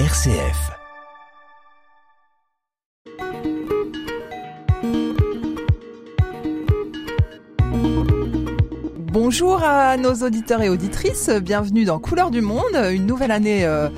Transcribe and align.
RCF. 0.00 0.72
Bonjour 9.12 9.62
à 9.62 9.96
nos 9.96 10.14
auditeurs 10.14 10.62
et 10.62 10.68
auditrices, 10.68 11.30
bienvenue 11.40 11.84
dans 11.84 12.00
Couleur 12.00 12.32
du 12.32 12.40
Monde. 12.40 12.74
Une 12.90 13.06
nouvelle 13.06 13.30
année 13.30 13.64
euh, 13.64 13.88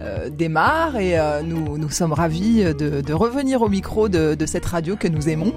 euh, 0.00 0.30
démarre 0.30 0.96
et 0.96 1.18
euh, 1.18 1.42
nous, 1.42 1.90
sommes 1.90 2.14
ravis 2.14 2.74
de, 2.74 3.12
revenir 3.12 3.60
au 3.60 3.68
micro 3.68 4.08
de, 4.08 4.46
cette 4.46 4.64
radio 4.64 4.96
que 4.96 5.06
nous 5.06 5.28
aimons. 5.28 5.52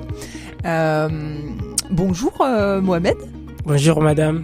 Bonjour 1.90 2.46
Mohamed. 2.82 3.16
Bonjour 3.66 4.00
madame. 4.00 4.44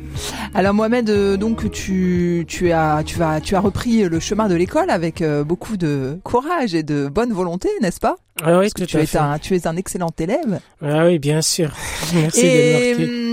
Alors 0.55 0.73
Mohamed, 0.73 1.09
euh, 1.11 1.37
donc 1.37 1.69
tu, 1.71 2.43
tu, 2.47 2.71
as, 2.71 3.03
tu, 3.05 3.19
vas, 3.19 3.39
tu 3.39 3.55
as 3.55 3.59
repris 3.59 4.03
le 4.09 4.19
chemin 4.19 4.47
de 4.47 4.55
l'école 4.55 4.89
avec 4.89 5.21
euh, 5.21 5.43
beaucoup 5.43 5.77
de 5.77 6.19
courage 6.23 6.73
et 6.73 6.81
de 6.81 7.07
bonne 7.07 7.31
volonté, 7.31 7.69
n'est-ce 7.81 7.99
pas? 7.99 8.15
Ah 8.43 8.57
oui, 8.57 8.65
Parce 8.65 8.73
que 8.73 8.83
tu 8.83 8.97
à 8.97 9.01
es, 9.01 9.05
fait. 9.05 9.19
un, 9.19 9.37
tu 9.37 9.55
es 9.55 9.67
un 9.67 9.77
excellent 9.77 10.09
élève. 10.17 10.59
Ah 10.83 11.05
oui, 11.05 11.19
bien 11.19 11.43
sûr. 11.43 11.71
Merci 12.15 12.39
et, 12.47 12.49
de 12.49 12.57
me 12.57 12.77
remarquer. 12.95 13.30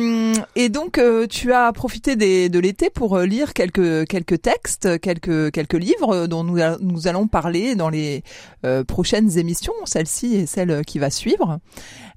Et 0.60 0.70
donc 0.70 0.98
euh, 0.98 1.28
tu 1.28 1.52
as 1.52 1.72
profité 1.72 2.16
des, 2.16 2.48
de 2.48 2.58
l'été 2.58 2.90
pour 2.90 3.16
euh, 3.16 3.26
lire 3.26 3.54
quelques 3.54 4.08
quelques 4.08 4.42
textes, 4.42 4.98
quelques 4.98 5.52
quelques 5.52 5.74
livres 5.74 6.12
euh, 6.12 6.26
dont 6.26 6.42
nous, 6.42 6.58
nous 6.80 7.06
allons 7.06 7.28
parler 7.28 7.76
dans 7.76 7.88
les 7.88 8.24
euh, 8.66 8.82
prochaines 8.82 9.38
émissions, 9.38 9.72
celle-ci 9.84 10.34
et 10.34 10.46
celle 10.46 10.84
qui 10.84 10.98
va 10.98 11.10
suivre. 11.10 11.60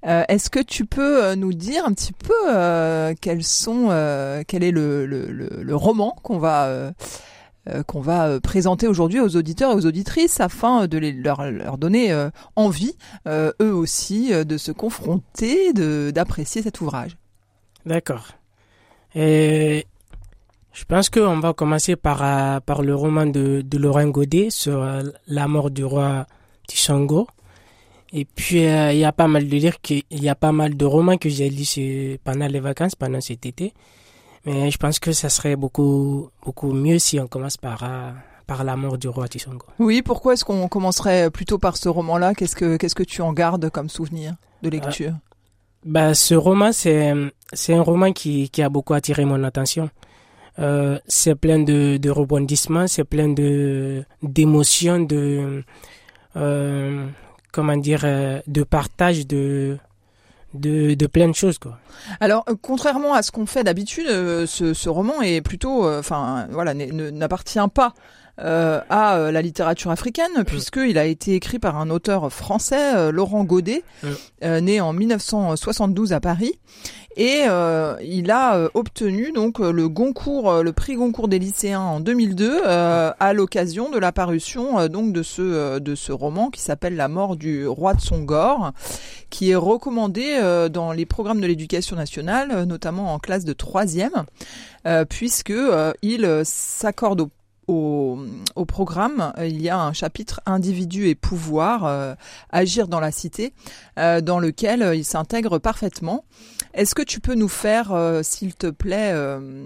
Euh, 0.07 0.23
Est-ce 0.27 0.49
que 0.49 0.59
tu 0.59 0.85
peux 0.85 1.23
euh, 1.23 1.35
nous 1.35 1.53
dire 1.53 1.85
un 1.85 1.93
petit 1.93 2.13
peu 2.13 2.33
euh, 2.49 3.13
quels 3.21 3.43
sont 3.43 3.89
euh, 3.91 4.41
quel 4.47 4.63
est 4.63 4.71
le, 4.71 5.05
le, 5.05 5.27
le, 5.29 5.75
roman 5.75 6.15
qu'on 6.23 6.39
va 6.39 6.65
euh, 6.65 6.91
euh, 7.69 7.83
qu'on 7.83 8.01
va 8.01 8.27
euh, 8.27 8.39
présenter 8.39 8.87
aujourd'hui 8.87 9.19
aux 9.19 9.35
auditeurs 9.35 9.71
et 9.73 9.75
aux 9.75 9.85
auditrices 9.85 10.39
afin 10.39 10.87
de 10.87 10.97
leur, 10.97 11.43
leur 11.51 11.77
donner 11.77 12.11
euh, 12.11 12.31
envie, 12.55 12.95
euh, 13.27 13.51
eux 13.61 13.73
aussi, 13.75 14.33
euh, 14.33 14.43
de 14.43 14.57
se 14.57 14.71
confronter, 14.71 15.73
d'apprécier 15.73 16.63
cet 16.63 16.81
ouvrage? 16.81 17.20
D'accord. 17.85 18.27
Et 19.15 19.85
je 20.73 20.85
pense 20.85 21.09
qu'on 21.09 21.39
va 21.39 21.53
commencer 21.53 21.95
par, 21.95 22.23
euh, 22.23 22.59
par 22.59 22.81
le 22.81 22.95
roman 22.95 23.25
de, 23.25 23.61
de 23.61 23.77
Laurent 23.77 24.07
Godet 24.07 24.49
sur 24.49 24.81
euh, 24.81 25.03
la 25.27 25.47
mort 25.47 25.69
du 25.71 25.83
roi 25.83 26.25
Tissango. 26.67 27.27
Et 28.13 28.25
puis, 28.25 28.65
euh, 28.67 28.91
il 28.91 28.99
y 28.99 29.05
a 29.05 29.11
pas 29.13 29.27
mal 29.27 29.47
de 29.47 29.55
livres, 29.55 29.77
que- 29.81 30.01
il 30.09 30.23
y 30.23 30.29
a 30.29 30.35
pas 30.35 30.51
mal 30.51 30.75
de 30.75 30.85
romans 30.85 31.17
que 31.17 31.29
j'ai 31.29 31.49
lus 31.49 32.19
pendant 32.23 32.47
les 32.47 32.59
vacances, 32.59 32.95
pendant 32.95 33.21
cet 33.21 33.45
été. 33.45 33.73
Mais 34.45 34.71
je 34.71 34.77
pense 34.77 34.99
que 34.99 35.11
ça 35.11 35.29
serait 35.29 35.55
beaucoup, 35.55 36.29
beaucoup 36.43 36.71
mieux 36.73 36.99
si 36.99 37.19
on 37.19 37.27
commence 37.27 37.57
par, 37.57 37.83
euh, 37.83 38.11
par 38.47 38.63
la 38.63 38.75
mort 38.75 38.97
du 38.97 39.07
roi 39.07 39.27
Tissango. 39.27 39.65
Oui, 39.79 40.01
pourquoi 40.01 40.33
est-ce 40.33 40.43
qu'on 40.43 40.67
commencerait 40.67 41.29
plutôt 41.31 41.57
par 41.57 41.77
ce 41.77 41.87
roman-là? 41.89 42.33
Qu'est-ce 42.33 42.55
que 42.55 42.75
qu'est-ce 42.77 42.95
que 42.95 43.03
tu 43.03 43.21
en 43.21 43.33
gardes 43.33 43.69
comme 43.69 43.87
souvenir 43.87 44.35
de 44.61 44.69
lecture? 44.69 45.13
Bah, 45.85 46.13
ce 46.13 46.35
roman, 46.35 46.71
c'est, 46.71 47.13
c'est 47.53 47.73
un 47.73 47.81
roman 47.81 48.11
qui, 48.13 48.49
qui 48.49 48.61
a 48.61 48.69
beaucoup 48.69 48.93
attiré 48.93 49.25
mon 49.25 49.43
attention. 49.43 49.89
Euh, 50.59 50.99
c'est 51.07 51.35
plein 51.35 51.59
de, 51.59 51.97
rebondissements, 52.09 52.87
c'est 52.87 53.03
plein 53.03 53.29
de, 53.29 54.03
d'émotions, 54.21 54.99
de, 54.99 55.63
euh, 56.35 57.05
comment 57.51 57.77
dire, 57.77 58.01
euh, 58.03 58.41
de 58.47 58.63
partage 58.63 59.25
de, 59.25 59.77
de, 60.53 60.93
de 60.93 61.07
plein 61.07 61.29
de 61.29 61.35
choses, 61.35 61.57
quoi. 61.57 61.79
Alors, 62.19 62.43
euh, 62.49 62.55
contrairement 62.61 63.13
à 63.13 63.23
ce 63.23 63.31
qu'on 63.31 63.45
fait 63.45 63.63
d'habitude, 63.63 64.07
euh, 64.07 64.45
ce, 64.45 64.89
roman 64.89 65.21
est 65.21 65.41
plutôt, 65.41 65.87
euh, 65.87 65.99
enfin, 65.99 66.47
voilà, 66.51 66.73
n'est- 66.73 66.91
ne- 66.91 67.09
n'appartient 67.09 67.59
pas 67.73 67.93
euh, 68.41 68.81
à 68.89 69.17
euh, 69.17 69.31
la 69.31 69.41
littérature 69.41 69.91
africaine, 69.91 70.43
puisqu'il 70.45 70.97
a 70.97 71.05
été 71.05 71.35
écrit 71.35 71.59
par 71.59 71.77
un 71.77 71.89
auteur 71.89 72.31
français, 72.31 72.95
euh, 72.95 73.11
Laurent 73.11 73.43
Godet, 73.43 73.83
euh, 74.43 74.61
né 74.61 74.81
en 74.81 74.93
1972 74.93 76.13
à 76.13 76.19
Paris. 76.19 76.59
Et 77.17 77.43
euh, 77.47 77.95
il 78.01 78.31
a 78.31 78.55
euh, 78.55 78.69
obtenu 78.73 79.33
donc 79.33 79.59
le 79.59 79.89
Goncourt, 79.89 80.63
le 80.63 80.71
prix 80.71 80.95
Goncourt 80.95 81.27
des 81.27 81.39
lycéens 81.39 81.81
en 81.81 81.99
2002 81.99 82.61
euh, 82.65 83.11
à 83.19 83.33
l'occasion 83.33 83.89
de 83.89 83.99
la 83.99 84.13
parution 84.13 84.79
euh, 84.79 84.87
donc 84.87 85.11
de 85.11 85.21
ce 85.21 85.41
euh, 85.41 85.79
de 85.79 85.95
ce 85.95 86.13
roman 86.13 86.49
qui 86.49 86.61
s'appelle 86.61 86.95
La 86.95 87.09
mort 87.09 87.35
du 87.35 87.67
roi 87.67 87.93
de 87.95 88.01
Songor, 88.01 88.71
qui 89.29 89.51
est 89.51 89.55
recommandé 89.55 90.37
euh, 90.41 90.69
dans 90.69 90.93
les 90.93 91.05
programmes 91.05 91.41
de 91.41 91.47
l'éducation 91.47 91.97
nationale, 91.97 92.63
notamment 92.63 93.13
en 93.13 93.19
classe 93.19 93.43
de 93.43 93.53
troisième, 93.53 94.23
euh, 94.87 95.03
puisque 95.03 95.51
euh, 95.51 95.91
il 96.01 96.41
s'accorde 96.45 97.21
au 97.21 97.29
au, 97.67 98.19
au 98.55 98.65
programme, 98.65 99.33
euh, 99.37 99.47
il 99.47 99.61
y 99.61 99.69
a 99.69 99.79
un 99.79 99.93
chapitre 99.93 100.41
individu 100.45 101.07
et 101.07 101.15
pouvoir, 101.15 101.85
euh, 101.85 102.15
agir 102.49 102.87
dans 102.87 102.99
la 102.99 103.11
cité, 103.11 103.53
euh, 103.97 104.21
dans 104.21 104.39
lequel 104.39 104.91
il 104.95 105.05
s'intègre 105.05 105.59
parfaitement. 105.59 106.25
Est-ce 106.73 106.95
que 106.95 107.01
tu 107.03 107.19
peux 107.19 107.35
nous 107.35 107.49
faire, 107.49 107.91
euh, 107.91 108.23
s'il 108.23 108.55
te 108.55 108.67
plaît, 108.67 109.11
euh, 109.13 109.65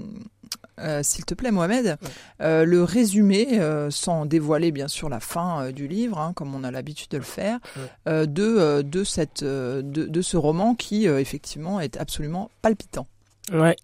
euh, 0.80 1.02
s'il 1.04 1.24
te 1.24 1.34
plaît, 1.34 1.52
Mohamed, 1.52 1.98
euh, 2.42 2.66
le 2.66 2.84
résumé, 2.84 3.60
euh, 3.60 3.90
sans 3.92 4.26
dévoiler 4.26 4.72
bien 4.72 4.90
sûr 4.90 5.08
la 5.08 5.22
fin 5.22 5.66
euh, 5.66 5.72
du 5.72 5.88
livre, 5.88 6.20
hein, 6.20 6.34
comme 6.36 6.54
on 6.54 6.64
a 6.66 6.72
l'habitude 6.72 7.10
de 7.12 7.18
le 7.18 7.24
faire, 7.24 7.60
Ouais. 7.78 7.84
euh, 8.10 8.26
de 8.26 8.44
euh, 8.44 8.84
de 8.84 9.04
cette 9.06 9.44
euh, 9.44 9.82
de, 9.82 10.06
de 10.06 10.22
ce 10.22 10.36
roman 10.36 10.76
qui 10.76 11.08
euh, 11.08 11.20
effectivement 11.20 11.80
est 11.80 11.96
absolument 11.98 12.50
palpitant. 12.62 13.08
Ouais. 13.54 13.76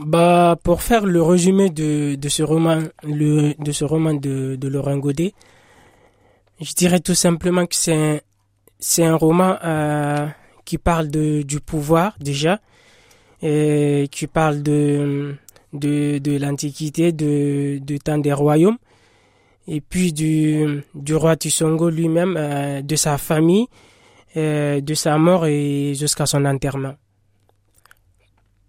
Bah, 0.00 0.56
pour 0.62 0.82
faire 0.82 1.06
le 1.06 1.20
résumé 1.20 1.70
de, 1.70 2.14
de 2.14 2.28
ce 2.28 2.44
roman, 2.44 2.82
le, 3.02 3.54
de 3.58 3.72
ce 3.72 3.84
roman 3.84 4.14
de, 4.14 4.54
de 4.54 4.68
Laurent 4.68 4.96
Godet, 4.96 5.34
je 6.60 6.72
dirais 6.74 7.00
tout 7.00 7.16
simplement 7.16 7.66
que 7.66 7.74
c'est 7.74 7.96
un, 7.96 8.20
c'est 8.78 9.04
un 9.04 9.16
roman 9.16 9.56
euh, 9.64 10.28
qui 10.64 10.78
parle 10.78 11.08
de, 11.08 11.42
du 11.42 11.58
pouvoir 11.58 12.14
déjà, 12.20 12.60
et 13.42 14.06
qui 14.12 14.28
parle 14.28 14.62
de, 14.62 15.34
de, 15.72 16.18
de 16.18 16.38
l'Antiquité, 16.38 17.10
de, 17.10 17.78
du 17.78 17.98
temps 17.98 18.18
des 18.18 18.32
royaumes, 18.32 18.78
et 19.66 19.80
puis 19.80 20.12
du, 20.12 20.80
du 20.94 21.16
roi 21.16 21.34
Tisongo 21.34 21.90
lui-même, 21.90 22.36
euh, 22.38 22.82
de 22.82 22.94
sa 22.94 23.18
famille, 23.18 23.66
euh, 24.36 24.80
de 24.80 24.94
sa 24.94 25.18
mort 25.18 25.46
et 25.46 25.94
jusqu'à 25.96 26.26
son 26.26 26.44
enterrement. 26.44 26.94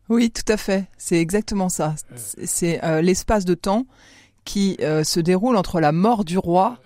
Oui, 0.10 0.32
tout 0.32 0.52
à 0.52 0.58
fait. 0.58 0.86
C'est 0.98 1.20
exactement 1.20 1.70
ça. 1.70 1.96
C'est- 2.16 2.46
C'est 2.46 2.84
euh, 2.84 3.02
l'espace 3.02 3.46
de 3.46 3.54
temps 3.54 3.86
qui 4.46 4.78
euh, 4.82 5.04
se 5.04 5.20
déroule 5.20 5.56
entre 5.56 5.80
la 5.80 5.92
mort 5.92 6.26
du 6.26 6.38
roi 6.38 6.78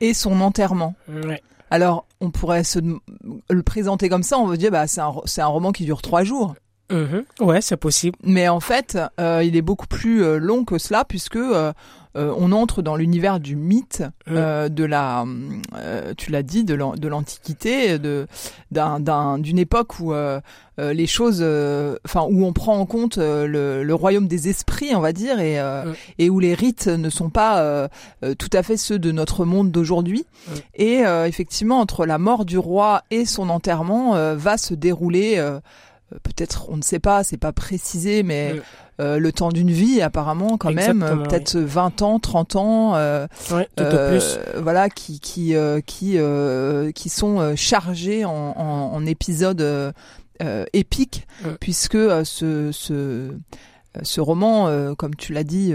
et 0.00 0.14
son 0.14 0.40
enterrement. 0.40 0.94
Ouais. 1.08 1.42
Alors, 1.70 2.06
on 2.20 2.30
pourrait 2.30 2.64
se 2.64 2.78
le 3.50 3.62
présenter 3.62 4.08
comme 4.08 4.22
ça. 4.22 4.38
On 4.38 4.46
veut 4.46 4.56
dire, 4.58 4.70
bah, 4.70 4.86
c'est 4.86 5.00
un, 5.00 5.12
un 5.38 5.46
roman 5.46 5.72
qui 5.72 5.84
dure 5.84 6.02
trois 6.02 6.22
jours. 6.22 6.54
Mhm. 6.90 7.24
Ouais, 7.40 7.60
c'est 7.62 7.76
possible. 7.78 8.18
Mais 8.22 8.48
en 8.48 8.60
fait, 8.60 8.98
euh, 9.18 9.42
il 9.42 9.56
est 9.56 9.62
beaucoup 9.62 9.86
plus 9.86 10.22
euh, 10.22 10.36
long 10.38 10.64
que 10.64 10.76
cela 10.78 11.04
puisque 11.06 11.36
euh, 11.36 11.72
euh, 12.16 12.32
on 12.36 12.52
entre 12.52 12.82
dans 12.82 12.96
l'univers 12.96 13.40
du 13.40 13.56
mythe, 13.56 14.02
euh, 14.30 14.68
de 14.68 14.84
la, 14.84 15.24
euh, 15.76 16.12
tu 16.16 16.30
l'as 16.30 16.42
dit, 16.42 16.64
de 16.64 16.74
l'an- 16.74 16.94
de 16.94 17.08
l'antiquité, 17.08 17.98
de 17.98 18.26
d'un- 18.70 19.00
d'un- 19.00 19.38
d'une 19.38 19.58
époque 19.58 19.98
où 20.00 20.12
euh, 20.12 20.40
euh, 20.78 20.92
les 20.92 21.06
choses, 21.06 21.40
euh, 21.42 21.96
enfin 22.04 22.26
où 22.30 22.44
on 22.44 22.52
prend 22.52 22.78
en 22.78 22.86
compte 22.86 23.18
euh, 23.18 23.46
le, 23.46 23.82
le 23.84 23.94
royaume 23.94 24.26
des 24.26 24.48
esprits, 24.48 24.94
on 24.94 25.00
va 25.00 25.12
dire, 25.12 25.40
et 25.40 25.58
euh, 25.60 25.92
et 26.18 26.28
où 26.30 26.38
les 26.40 26.54
rites 26.54 26.86
ne 26.88 27.10
sont 27.10 27.30
pas 27.30 27.60
euh, 27.60 27.88
euh, 28.24 28.34
tout 28.34 28.50
à 28.52 28.62
fait 28.62 28.76
ceux 28.76 28.98
de 28.98 29.12
notre 29.12 29.44
monde 29.44 29.70
d'aujourd'hui. 29.70 30.24
Et 30.74 31.04
euh, 31.06 31.26
effectivement, 31.26 31.80
entre 31.80 32.04
la 32.06 32.18
mort 32.18 32.44
du 32.44 32.58
roi 32.58 33.02
et 33.10 33.24
son 33.24 33.48
enterrement, 33.50 34.16
euh, 34.16 34.34
va 34.36 34.56
se 34.58 34.74
dérouler. 34.74 35.34
Euh, 36.12 36.16
Peut-être, 36.22 36.66
on 36.68 36.76
ne 36.76 36.82
sait 36.82 36.98
pas, 36.98 37.24
c'est 37.24 37.36
pas 37.36 37.52
précisé, 37.52 38.22
mais 38.22 38.54
euh, 39.00 39.18
le 39.18 39.32
temps 39.32 39.48
d'une 39.50 39.70
vie, 39.70 40.00
apparemment, 40.02 40.58
quand 40.58 40.68
même, 40.72 40.78
Exactement, 40.78 41.22
euh, 41.22 41.26
peut-être 41.26 41.56
20 41.56 42.02
ans, 42.02 42.18
30 42.18 42.56
ans, 42.56 42.94
euh, 42.96 43.26
tout 43.48 43.54
euh, 43.80 44.10
plus. 44.10 44.38
voilà, 44.60 44.88
qui 44.90 45.20
qui 45.20 45.54
qui 45.86 46.18
qui 46.94 47.08
sont 47.08 47.56
chargés 47.56 48.24
en, 48.24 48.30
en, 48.32 48.92
en 48.94 49.06
épisodes 49.06 49.92
épiques, 50.72 51.26
puisque 51.60 51.98
ce 52.24 52.70
ce 52.72 53.30
ce 54.02 54.20
roman, 54.20 54.94
comme 54.96 55.14
tu 55.14 55.32
l'as 55.32 55.44
dit. 55.44 55.74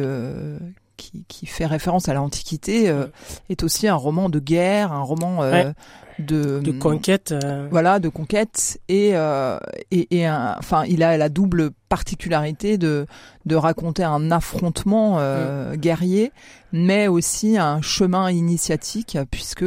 Qui, 0.97 1.23
qui 1.27 1.45
fait 1.45 1.65
référence 1.67 2.09
à 2.09 2.13
l'Antiquité 2.13 2.89
euh, 2.89 3.05
Mm. 3.05 3.09
est 3.49 3.63
aussi 3.63 3.88
un 3.88 3.95
roman 3.95 4.29
de 4.29 4.39
guerre, 4.39 4.91
un 4.91 5.01
roman 5.01 5.44
euh, 5.44 5.51
Ouais. 5.51 5.73
de, 6.19 6.59
De 6.59 6.71
conquête. 6.71 7.31
euh, 7.31 7.67
voilà, 7.69 7.99
de 7.99 8.09
conquête 8.09 8.79
et 8.89 9.11
euh, 9.15 9.59
et, 9.91 10.07
et 10.17 10.25
un- 10.25 10.55
enfin, 10.57 10.83
il 10.85 11.03
a 11.03 11.15
la 11.17 11.29
double 11.29 11.69
particularité 11.89 12.77
de 12.79 13.05
de 13.45 13.55
raconter 13.55 14.03
un 14.03 14.31
affrontement 14.31 15.17
euh, 15.19 15.75
guerrier, 15.75 16.31
mais 16.73 17.07
aussi 17.07 17.57
un 17.59 17.81
chemin 17.81 18.31
initiatique, 18.31 19.17
puisque 19.29 19.65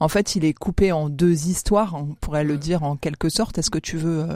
en 0.00 0.08
fait, 0.08 0.36
il 0.36 0.44
est 0.44 0.52
coupé 0.52 0.92
en 0.92 1.08
deux 1.08 1.46
histoires, 1.48 1.94
on 1.94 2.14
pourrait 2.20 2.44
le 2.44 2.54
Mm. 2.54 2.58
dire 2.58 2.82
en 2.82 2.96
quelque 2.96 3.30
sorte. 3.30 3.56
Est-ce 3.56 3.70
que 3.70 3.78
tu 3.78 3.96
veux 3.96 4.26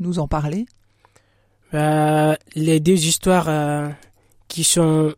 nous 0.00 0.18
en 0.18 0.26
parler? 0.26 0.66
Les 1.74 2.80
deux 2.80 3.06
histoires 3.06 3.48
qui 4.48 4.64
sont 4.64 5.14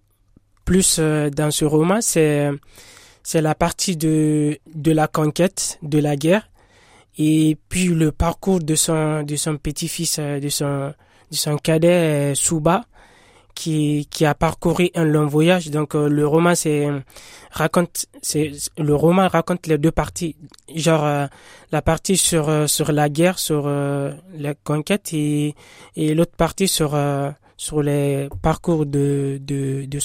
plus 0.65 0.99
dans 0.99 1.51
ce 1.51 1.65
roman, 1.65 2.01
c'est 2.01 2.51
la 3.35 3.55
partie 3.55 3.97
de 3.97 4.59
la 4.85 5.09
conquête, 5.09 5.79
de 5.83 5.99
la 5.99 6.17
guerre, 6.17 6.49
et 7.17 7.57
puis 7.69 7.87
le 7.87 8.11
parcours 8.13 8.61
de 8.61 8.75
son 8.75 9.23
de 9.23 9.37
son 9.37 9.57
petit-fils, 9.57 10.19
de 10.19 10.49
son 10.49 10.93
de 11.31 11.37
son 11.37 11.57
cadet 11.57 12.35
Souba, 12.35 12.85
qui, 13.55 14.07
a 14.25 14.35
parcouru 14.35 14.91
un 14.95 15.05
long 15.05 15.27
voyage. 15.27 15.71
Donc 15.71 15.95
euh, 15.95 16.09
le 16.09 16.27
roman 16.27 16.55
raconte 17.51 18.07
c'est 18.23 18.53
le 18.79 19.69
les 19.69 19.79
deux 19.79 19.93
parties, 19.93 20.37
genre 20.75 21.05
euh, 21.05 21.27
la 21.73 21.83
partie 21.83 22.17
sur 22.17 22.49
euh, 22.49 22.67
la 22.89 23.09
guerre, 23.09 23.39
sur 23.39 23.69
la 23.69 24.55
conquête 24.65 25.13
et 25.13 25.55
l'autre 25.97 26.37
partie 26.37 26.69
sur 26.69 26.99
sur 27.57 27.83
les 27.83 28.29
parcours 28.43 28.87
de 28.87 29.39
de 29.41 29.99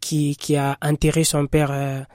qui 0.00 0.36
qui 0.36 0.56
a 0.56 0.76
enterré 0.82 1.24
son 1.24 1.46
père 1.46 2.06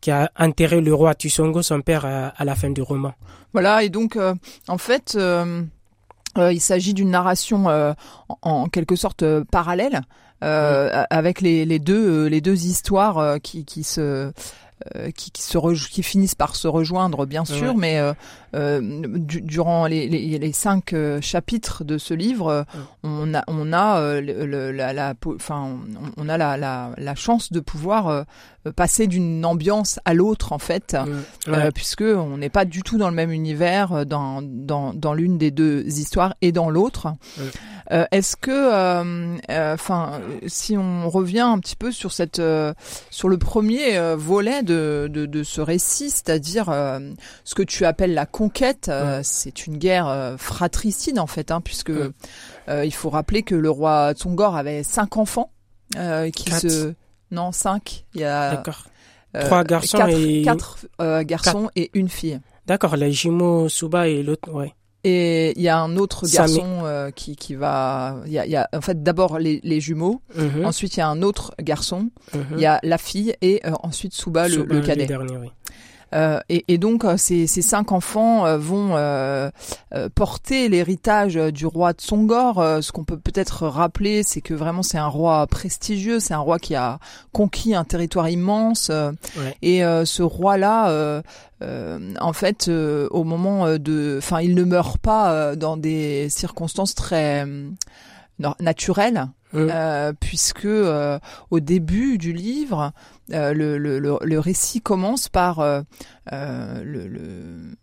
qui 0.00 0.10
a 0.10 0.30
enterré 0.38 0.80
le 0.80 0.94
roi 0.94 1.14
Tusongo, 1.14 1.60
son 1.62 1.82
père, 1.82 2.04
à 2.04 2.44
la 2.44 2.54
fin 2.54 2.70
du 2.70 2.80
roman. 2.80 3.12
Voilà, 3.52 3.82
et 3.82 3.90
donc, 3.90 4.18
en 4.68 4.78
fait, 4.78 5.18
euh, 6.38 6.52
il 6.52 6.60
s'agit 6.60 6.94
d'une 6.94 7.10
narration 7.10 7.68
euh, 7.68 7.92
en, 8.42 8.68
quelque 8.68 8.94
sorte 8.94 9.22
euh, 9.22 9.44
parallèle 9.50 10.02
avec 10.42 11.42
les, 11.42 11.66
les, 11.66 11.78
deux 11.78 12.26
les 12.26 12.40
deux 12.40 12.64
histoires 12.64 13.38
qui, 13.42 13.66
qui 13.66 13.84
se 13.84 14.32
qui, 15.14 15.30
qui, 15.32 15.42
se 15.42 15.88
qui 15.90 16.02
finissent 16.02 16.34
par 16.34 16.56
se 16.56 16.66
rejoindre 16.66 17.26
bien 17.26 17.44
sûr, 17.44 17.76
mais 17.76 17.98
euh, 17.98 18.14
durant 18.52 19.86
les, 19.86 20.08
les, 20.08 20.38
les 20.38 20.52
cinq 20.52 20.94
chapitres 21.20 21.84
de 21.84 21.98
ce 21.98 22.14
livre, 22.14 22.64
on 23.02 23.34
a 23.34 23.44
on 23.46 23.72
a 23.72 24.20
le, 24.20 24.72
la, 24.72 24.92
la, 24.92 25.14
enfin 25.34 25.78
on 26.16 26.28
a 26.28 26.36
la, 26.38 26.56
la, 26.56 26.90
la 26.96 27.14
chance 27.14 27.52
de 27.52 27.60
pouvoir 27.60 28.24
passer 28.76 29.06
d'une 29.06 29.44
ambiance 29.44 30.00
à 30.04 30.12
l'autre 30.12 30.52
en 30.52 30.58
fait, 30.58 30.94
euh, 31.48 31.70
puisque 31.74 32.02
on 32.02 32.36
n'est 32.36 32.50
pas 32.50 32.64
du 32.66 32.82
tout 32.82 32.98
dans 32.98 33.08
le 33.08 33.14
même 33.14 33.32
univers 33.32 33.92
euh, 33.92 34.04
dans 34.04 34.42
dans, 34.42 34.92
dans 34.92 35.14
l'une 35.14 35.38
des 35.38 35.50
deux 35.50 35.86
histoires 35.86 36.34
et 36.42 36.52
dans 36.52 36.68
l'autre. 36.68 37.08
Euh, 37.90 38.04
Est-ce 38.12 38.36
que, 38.36 38.50
euh, 38.52 39.36
enfin, 39.74 40.20
si 40.46 40.76
on 40.76 41.08
revient 41.08 41.40
un 41.40 41.58
petit 41.58 41.74
peu 41.74 41.90
sur 41.90 42.12
cette 42.12 42.40
sur 43.10 43.28
le 43.28 43.38
premier 43.38 43.98
volet 44.14 44.62
de, 44.62 45.08
de, 45.10 45.26
de 45.26 45.42
ce 45.42 45.60
récit, 45.60 46.10
c'est-à-dire 46.10 46.66
ce 47.44 47.54
que 47.54 47.62
tu 47.62 47.84
appelles 47.86 48.14
la 48.14 48.26
conquête, 48.40 48.90
c'est 49.22 49.66
une 49.66 49.76
guerre 49.76 50.34
fratricide 50.38 51.18
en 51.18 51.26
fait, 51.26 51.50
hein, 51.50 51.60
puisque 51.60 51.92
il 52.68 52.94
faut 52.94 53.10
rappeler 53.10 53.42
que 53.42 53.54
le 53.54 53.70
roi 53.70 54.12
Tsongor 54.14 54.56
avait 54.56 54.82
cinq 54.82 55.16
enfants 55.16 55.52
qui 55.92 56.50
se 56.50 56.94
non, 57.30 57.52
cinq. 57.52 58.04
Il 58.14 58.20
y 58.20 58.24
a 58.24 58.56
D'accord. 58.56 58.84
Euh, 59.36 59.44
Trois 59.46 59.62
garçons 59.62 59.98
quatre, 59.98 60.18
et 60.18 60.42
quatre 60.42 60.78
euh, 61.00 61.22
garçons 61.22 61.70
et 61.76 61.90
une 61.94 62.08
fille. 62.08 62.40
D'accord, 62.66 62.96
les 62.96 63.12
jumeaux 63.12 63.68
Suba 63.68 64.08
et 64.08 64.22
l'autre, 64.22 64.50
ouais. 64.50 64.74
Et 65.04 65.52
il 65.56 65.62
y 65.62 65.68
a 65.68 65.78
un 65.78 65.96
autre 65.96 66.26
garçon 66.26 66.82
euh, 66.82 67.10
qui, 67.10 67.36
qui 67.36 67.54
va. 67.54 68.16
Il 68.26 68.32
y 68.32 68.38
a, 68.38 68.46
y 68.46 68.56
a 68.56 68.68
en 68.74 68.80
fait 68.80 69.02
d'abord 69.02 69.38
les, 69.38 69.60
les 69.62 69.80
jumeaux, 69.80 70.20
mhm. 70.34 70.64
ensuite 70.64 70.96
il 70.96 71.00
y 71.00 71.02
a 71.02 71.08
un 71.08 71.22
autre 71.22 71.54
garçon, 71.60 72.10
mhm. 72.34 72.44
il 72.52 72.60
y 72.60 72.66
a 72.66 72.80
la 72.82 72.98
fille 72.98 73.34
et 73.40 73.60
euh, 73.64 73.70
ensuite 73.82 74.12
Suba, 74.12 74.48
le, 74.48 74.64
le, 74.64 74.80
cadet. 74.80 75.02
Le 75.02 75.06
dernier, 75.06 75.36
oui. 75.36 75.50
Euh, 76.14 76.40
et, 76.48 76.64
et, 76.68 76.78
donc 76.78 77.04
euh, 77.04 77.16
ces, 77.16 77.46
ces, 77.46 77.62
cinq 77.62 77.92
enfants 77.92 78.44
euh, 78.44 78.58
vont 78.58 78.96
porter 80.14 80.68
l'héritage 80.68 81.34
du 81.34 81.66
roi 81.66 81.92
de 81.92 82.00
Songor. 82.00 82.56
ce 82.82 82.92
qu'on 82.92 83.04
peut 83.04 83.18
peut-être 83.18 83.66
rappeler, 83.66 84.22
c'est 84.22 84.40
que 84.40 84.54
vraiment 84.54 84.82
c'est 84.82 84.98
un 84.98 85.06
roi 85.06 85.46
prestigieux, 85.46 86.20
c'est 86.20 86.34
un 86.34 86.38
roi 86.38 86.58
qui 86.58 86.74
a 86.74 86.98
conquis 87.32 87.74
un 87.74 87.84
territoire 87.84 88.28
immense. 88.28 88.90
Et 89.62 89.80
ce 89.80 90.22
roi-là, 90.22 91.22
en 91.60 92.32
fait, 92.32 92.68
au 92.68 93.24
moment 93.24 93.78
de, 93.78 94.16
enfin, 94.18 94.40
il 94.40 94.54
ne 94.54 94.64
meurt 94.64 94.98
pas 94.98 95.56
dans 95.56 95.76
des 95.76 96.28
circonstances 96.28 96.94
très 96.94 97.46
naturelles. 98.60 99.28
Euh, 99.54 100.12
puisque 100.18 100.64
euh, 100.64 101.18
au 101.50 101.60
début 101.60 102.18
du 102.18 102.32
livre, 102.32 102.92
euh, 103.32 103.52
le, 103.52 103.78
le, 103.78 103.98
le, 103.98 104.38
récit 104.38 104.80
commence 104.80 105.28
par 105.28 105.60
le, 106.30 107.76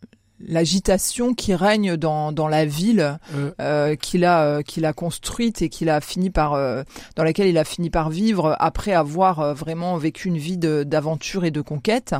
l'agitation 0.45 1.33
qui 1.33 1.55
règne 1.55 1.97
dans, 1.97 2.31
dans 2.31 2.47
la 2.47 2.65
ville 2.65 3.17
euh, 3.59 3.95
qu'il 3.95 4.25
a 4.25 4.43
euh, 4.43 4.61
qu'il 4.61 4.85
a 4.85 4.93
construite 4.93 5.61
et 5.61 5.69
qu'il 5.69 5.89
a 5.89 6.01
fini 6.01 6.29
par 6.29 6.53
euh, 6.53 6.83
dans 7.15 7.23
laquelle 7.23 7.47
il 7.47 7.57
a 7.57 7.63
fini 7.63 7.89
par 7.89 8.09
vivre 8.09 8.55
après 8.59 8.93
avoir 8.93 9.39
euh, 9.39 9.53
vraiment 9.53 9.97
vécu 9.97 10.27
une 10.27 10.37
vie 10.37 10.57
d'aventure 10.57 11.45
et 11.45 11.51
de 11.51 11.61
conquête. 11.61 12.15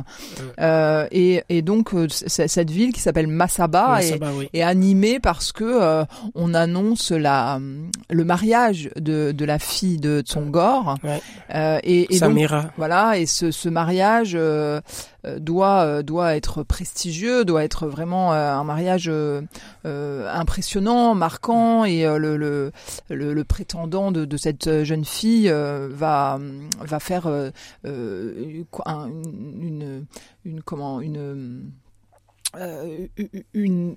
Et, 0.60 1.42
et 1.48 1.62
donc 1.62 1.90
cette 2.16 2.70
ville 2.70 2.92
qui 2.92 3.00
s'appelle 3.00 3.26
Masaba, 3.26 4.02
est, 4.02 4.20
est, 4.52 4.62
animée 4.62 5.20
parce 5.20 5.52
que 5.52 6.04
on 6.34 6.54
annonce 6.54 7.12
la 7.12 7.60
le 8.10 8.24
mariage 8.24 8.90
de, 8.96 9.32
de 9.32 9.44
la 9.44 9.58
fille 9.58 9.98
de 9.98 10.20
Tsongor. 10.20 10.96
Et, 11.84 12.14
et 12.14 12.20
donc, 12.20 12.38
voilà 12.76 13.18
et 13.18 13.26
ce, 13.26 13.50
ce 13.50 13.68
mariage 13.68 14.32
euh, 14.34 14.80
doit 15.38 15.84
euh, 15.84 16.02
doit 16.02 16.36
être 16.36 16.62
prestigieux, 16.62 17.44
doit 17.44 17.64
être 17.64 17.86
vraiment 17.86 18.32
euh, 18.32 18.52
un 18.52 18.64
mariage 18.64 19.10
impressionnant, 19.84 21.14
marquant 21.14 21.84
et 21.84 22.04
le, 22.04 22.36
le, 22.36 22.72
le, 23.10 23.44
prétendant 23.44 24.12
de, 24.12 24.24
de, 24.24 24.36
cette 24.36 24.84
jeune 24.84 25.04
fille 25.04 25.48
va 25.48 26.38
va 26.80 27.00
faire 27.00 27.28
une, 27.84 28.64
une 30.44 30.62
comment 30.62 31.00
une 31.00 31.70
une 33.54 33.96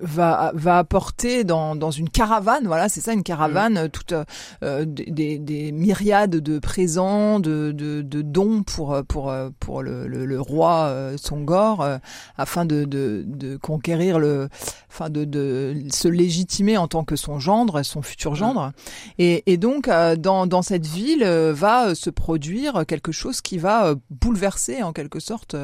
va 0.00 0.52
va 0.54 0.78
apporter 0.78 1.44
dans 1.44 1.74
dans 1.74 1.90
une 1.90 2.08
caravane 2.08 2.66
voilà 2.66 2.88
c'est 2.88 3.00
ça 3.00 3.12
une 3.12 3.24
caravane 3.24 3.84
mm. 3.84 3.88
toute 3.88 4.14
euh, 4.62 4.84
des, 4.86 5.38
des 5.38 5.72
myriades 5.72 6.36
de 6.36 6.58
présents 6.58 7.40
de 7.40 7.72
de, 7.72 8.02
de 8.02 8.22
dons 8.22 8.62
pour 8.62 9.02
pour 9.08 9.32
pour 9.58 9.82
le 9.82 10.06
le, 10.06 10.24
le 10.24 10.40
roi 10.40 10.86
euh, 10.86 11.16
Songor 11.16 11.82
euh, 11.82 11.98
afin 12.36 12.64
de, 12.64 12.84
de 12.84 13.24
de 13.26 13.56
conquérir 13.56 14.18
le 14.18 14.48
enfin 14.88 15.10
de 15.10 15.24
de 15.24 15.74
se 15.90 16.08
légitimer 16.08 16.76
en 16.76 16.88
tant 16.88 17.04
que 17.04 17.16
son 17.16 17.38
gendre 17.38 17.82
son 17.82 18.02
futur 18.02 18.34
gendre 18.34 18.72
et 19.18 19.42
et 19.52 19.56
donc 19.56 19.88
euh, 19.88 20.16
dans 20.16 20.46
dans 20.46 20.62
cette 20.62 20.86
ville 20.86 21.24
va 21.24 21.94
se 21.94 22.10
produire 22.10 22.84
quelque 22.86 23.12
chose 23.12 23.40
qui 23.40 23.58
va 23.58 23.94
bouleverser 24.10 24.82
en 24.82 24.92
quelque 24.92 25.20
sorte 25.20 25.56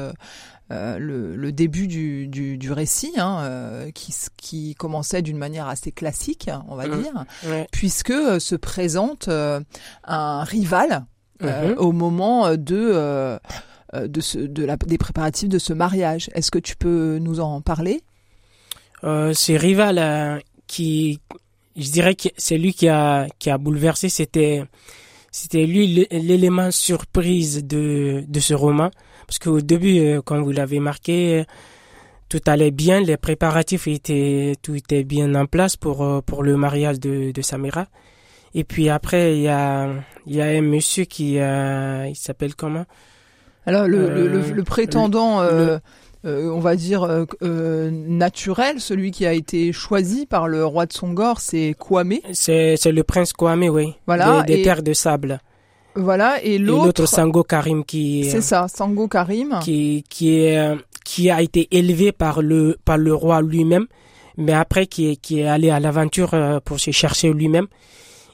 euh, 0.71 0.99
le, 0.99 1.35
le, 1.35 1.51
début 1.51 1.87
du, 1.87 2.27
du, 2.27 2.57
du 2.57 2.71
récit, 2.71 3.13
hein, 3.17 3.39
euh, 3.41 3.91
qui, 3.91 4.13
qui 4.37 4.75
commençait 4.75 5.23
d'une 5.23 5.37
manière 5.37 5.67
assez 5.67 5.91
classique, 5.91 6.49
on 6.67 6.75
va 6.75 6.87
mmh. 6.87 7.01
dire, 7.01 7.25
puisque 7.71 8.11
euh, 8.11 8.39
se 8.39 8.55
présente 8.55 9.29
un 10.03 10.43
rival 10.43 11.05
mmh. 11.41 11.47
au 11.77 11.91
moment 11.91 12.55
de 12.55 13.39
de, 13.95 14.21
ce, 14.21 14.37
de 14.37 14.63
la, 14.65 14.77
des 14.77 14.99
préparatifs 14.99 15.49
de 15.49 15.57
ce 15.57 15.73
mariage. 15.73 16.29
Est-ce 16.35 16.51
que 16.51 16.59
tu 16.59 16.75
peux 16.75 17.17
nous 17.19 17.39
en 17.39 17.61
parler? 17.61 18.03
Euh, 19.03 19.33
Ce 19.33 19.53
rival 19.53 20.43
qui, 20.67 21.19
je 21.75 21.89
dirais 21.89 22.13
que 22.13 22.29
c'est 22.37 22.59
lui 22.59 22.73
qui 22.73 22.87
a 22.87 23.27
qui 23.39 23.49
a 23.49 23.57
bouleversé. 23.57 24.09
C'était 24.09 24.63
c'était 25.31 25.65
lui 25.65 26.07
l'élément 26.11 26.69
surprise 26.69 27.63
de 27.65 28.23
de 28.27 28.39
ce 28.39 28.53
roman 28.53 28.91
parce 29.29 29.37
qu'au 29.37 29.61
début, 29.61 29.99
euh, 29.99 30.21
quand 30.25 30.41
vous 30.41 30.49
l'avez 30.49 30.79
marqué, 30.79 31.43
tout 32.29 32.41
allait 32.47 32.71
bien, 32.71 32.99
les 32.99 33.15
préparatifs 33.15 33.87
étaient, 33.87 34.55
tout 34.63 34.73
était 34.73 35.03
bien 35.03 35.35
en 35.35 35.45
place 35.45 35.77
pour, 35.77 36.03
euh, 36.03 36.21
pour 36.21 36.41
le 36.41 36.57
mariage 36.57 36.99
de, 36.99 37.31
de 37.31 37.41
Samira. 37.43 37.85
Et 38.55 38.63
puis 38.63 38.89
après, 38.89 39.37
il 39.37 39.43
y 39.43 39.47
a, 39.47 39.87
y 40.25 40.41
a 40.41 40.45
un 40.45 40.61
monsieur 40.61 41.03
qui, 41.05 41.37
euh, 41.37 42.07
il 42.07 42.15
s'appelle 42.15 42.55
comment? 42.55 42.85
Alors 43.67 43.87
le, 43.87 44.09
le, 44.09 44.51
le, 44.51 44.63
prétendant, 44.63 45.43
on 46.23 46.59
va 46.59 46.75
dire 46.75 47.27
naturel, 47.39 48.81
celui 48.81 49.11
qui 49.11 49.27
a 49.27 49.33
été 49.33 49.71
choisi 49.71 50.25
par 50.25 50.47
le 50.47 50.65
roi 50.65 50.87
de 50.87 50.93
Songor, 50.93 51.39
c'est 51.39 51.75
Kwame. 51.77 52.17
C'est, 52.31 52.83
le 52.83 53.03
prince 53.03 53.31
Kwame, 53.33 53.65
oui. 53.65 53.93
Voilà. 54.07 54.41
Des, 54.41 54.55
des 54.55 54.63
terres 54.63 54.81
de 54.81 54.93
sable. 54.93 55.39
Voilà, 55.95 56.41
et 56.43 56.57
l'autre. 56.57 57.05
Sango 57.05 57.43
Karim 57.43 57.83
qui. 57.83 58.27
C'est 58.29 58.41
ça, 58.41 58.67
Sango 58.67 59.07
Karim. 59.07 59.59
Qui, 59.61 60.03
qui 60.09 60.35
est, 60.35 60.75
qui 61.03 61.29
a 61.29 61.41
été 61.41 61.67
élevé 61.71 62.11
par 62.11 62.41
le, 62.41 62.77
par 62.85 62.97
le 62.97 63.13
roi 63.13 63.41
lui-même, 63.41 63.87
mais 64.37 64.53
après 64.53 64.85
qui 64.85 65.09
est, 65.09 65.15
qui 65.15 65.39
est 65.39 65.47
allé 65.47 65.71
à 65.71 65.79
l'aventure 65.79 66.33
euh, 66.33 66.59
pour 66.63 66.79
se 66.79 66.91
chercher 66.91 67.33
lui-même. 67.33 67.67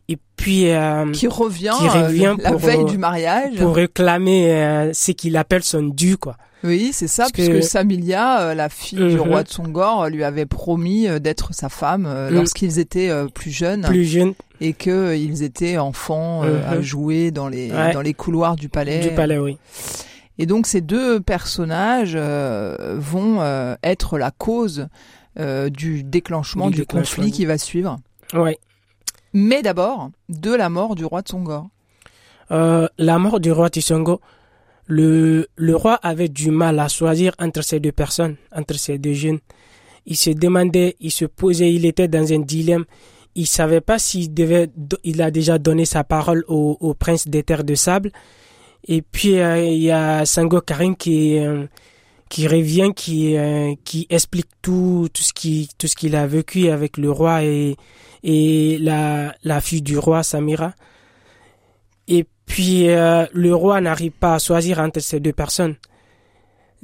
Et 0.10 0.18
puis. 0.36 0.70
Euh, 0.70 1.10
qui 1.12 1.28
revient, 1.28 1.74
qui 1.80 1.88
revient 1.88 2.36
la 2.38 2.56
veille 2.56 2.82
euh, 2.82 2.84
du 2.84 2.98
mariage. 2.98 3.56
Pour 3.56 3.76
réclamer 3.76 4.92
ce 4.94 5.12
qu'il 5.14 5.38
appelle 5.38 5.64
son 5.64 5.84
dû, 5.84 6.18
quoi. 6.18 6.36
Oui, 6.64 6.92
c'est 6.94 7.08
ça, 7.08 7.28
puisque 7.32 7.64
Samilia, 7.64 8.56
la 8.56 8.70
fille 8.70 8.98
du 8.98 9.16
mhm. 9.16 9.22
roi 9.22 9.44
de 9.44 9.50
Songor, 9.50 10.10
lui 10.10 10.24
avait 10.24 10.48
promis 10.48 11.08
d'être 11.20 11.54
sa 11.54 11.70
femme 11.70 12.04
mm. 12.04 12.34
lorsqu'ils 12.34 12.80
étaient 12.80 13.12
plus 13.34 13.52
jeunes. 13.52 13.84
Plus 13.84 14.04
jeunes. 14.04 14.34
Et 14.62 14.74
que 14.74 15.16
ils 15.16 15.44
étaient 15.44 15.78
enfants 15.78 16.44
à 16.44 16.76
Mhm. 16.76 16.82
jouer 16.82 17.32
dans 17.32 17.48
les 17.48 17.72
Ouais. 17.72 17.94
dans 17.94 18.02
les 18.02 18.14
couloirs 18.14 18.56
du 18.56 18.70
palais. 18.70 19.00
Du 19.08 19.16
palais, 19.16 19.38
oui. 19.38 19.58
Et 20.38 20.46
donc 20.46 20.68
ces 20.68 20.82
deux 20.82 21.20
personnages 21.20 22.14
euh, 22.16 22.96
vont 23.00 23.42
euh, 23.42 23.76
être 23.84 24.18
la 24.18 24.32
cause 24.32 24.88
euh, 25.40 25.70
du 25.70 26.04
déclenchement 26.04 26.68
Du 26.68 26.74
du, 26.76 26.80
déclenchement. 26.82 27.02
conflit 27.24 27.32
qui 27.32 27.46
va 27.46 27.58
suivre. 27.58 27.98
Ouais. 28.34 28.58
Mais 29.34 29.62
d'abord 29.62 30.10
de 30.30 30.54
la 30.54 30.70
mort 30.70 30.96
du 30.96 31.04
roi 31.06 31.22
de 31.22 31.28
Songor. 31.30 31.68
Euh, 32.52 32.88
la 32.98 33.18
mort 33.20 33.40
du 33.40 33.52
roi 33.52 33.70
Tisongo, 33.70 34.22
le, 34.88 35.48
le 35.56 35.76
roi 35.76 35.96
avait 36.04 36.30
du 36.30 36.52
mal 36.52 36.80
à 36.80 36.88
choisir 36.88 37.34
entre 37.40 37.62
ces 37.64 37.80
deux 37.80 37.92
personnes, 37.92 38.36
entre 38.56 38.76
ces 38.78 38.98
deux 38.98 39.14
jeunes. 39.14 39.40
Il 40.06 40.16
se 40.16 40.30
demandait, 40.30 40.96
il 41.00 41.12
se 41.12 41.26
posait, 41.26 41.74
il 41.74 41.86
était 41.86 42.08
dans 42.08 42.32
un 42.32 42.40
dilemme. 42.40 42.86
Il 43.36 43.48
savait 43.48 43.82
pas 43.82 44.00
s'il 44.00 44.34
devait, 44.34 44.70
il 45.04 45.22
a 45.22 45.30
déjà 45.30 45.60
donné 45.60 45.84
sa 45.84 46.06
parole 46.06 46.46
au, 46.48 46.94
prince 46.94 47.28
des 47.28 47.44
terres 47.44 47.66
de 47.66 47.76
sable. 47.76 48.12
Et 48.88 49.02
puis, 49.02 49.40
euh, 49.40 49.66
il 49.66 49.82
y 49.82 49.92
a 49.92 50.26
Sango 50.26 50.62
Karim 50.62 50.96
qui, 50.96 51.38
euh, 51.40 51.66
revient, 52.38 52.92
qui, 52.96 53.36
euh, 53.36 53.74
qui 53.84 54.08
explique 54.10 54.48
tout, 54.62 55.10
tout 55.14 55.24
ce 55.24 55.34
qui, 55.34 55.70
tout 55.78 55.88
ce 55.88 55.96
qu'il 55.96 56.16
a 56.16 56.26
vécu 56.28 56.70
avec 56.70 56.98
le 56.98 57.12
roi 57.12 57.44
et, 57.44 57.76
et 58.24 58.78
la, 58.80 59.36
la 59.44 59.60
fille 59.60 59.82
du 59.82 59.98
roi, 59.98 60.24
Samira. 60.24 60.74
Et 62.08 62.26
puis 62.46 62.86
le 62.86 63.52
roi 63.52 63.82
n'arrive 63.82 64.12
pas 64.12 64.36
à 64.36 64.40
choisir 64.40 64.80
entre 64.80 65.00
ces 65.02 65.20
deux 65.20 65.34
personnes. 65.34 65.76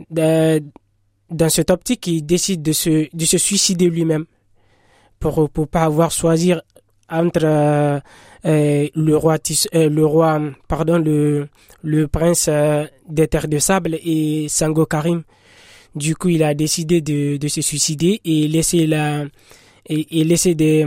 Dans 0.10 1.50
cette 1.50 1.70
optique, 1.70 2.08
il 2.08 2.26
décide 2.26 2.62
de 2.62 2.74
se, 2.74 3.08
de 3.16 3.26
se 3.26 3.38
suicider 3.38 3.90
lui-même 3.90 4.26
pour 5.22 5.50
pour 5.50 5.68
pas 5.68 5.84
avoir 5.92 6.12
choisi 6.12 6.52
entre 7.10 7.44
euh, 7.46 8.00
euh, 8.46 8.88
le 9.08 9.16
roi 9.24 9.38
euh, 9.76 9.90
le 9.90 10.06
roi 10.14 10.32
pardon 10.68 10.98
le 10.98 11.48
le 11.84 12.08
prince 12.16 12.50
des 13.18 13.28
terres 13.32 13.48
de 13.48 13.60
sable 13.60 13.94
et 14.04 14.48
Sango 14.50 14.86
Karim. 14.86 15.22
Du 15.94 16.16
coup, 16.16 16.30
il 16.30 16.42
a 16.44 16.54
décidé 16.54 17.02
de, 17.02 17.36
de 17.44 17.48
se 17.50 17.60
suicider 17.62 18.22
et 18.24 18.48
laisser 18.48 18.88
la 18.88 19.26
et, 19.94 20.20
et 20.20 20.24
laisser 20.24 20.54
des 20.56 20.86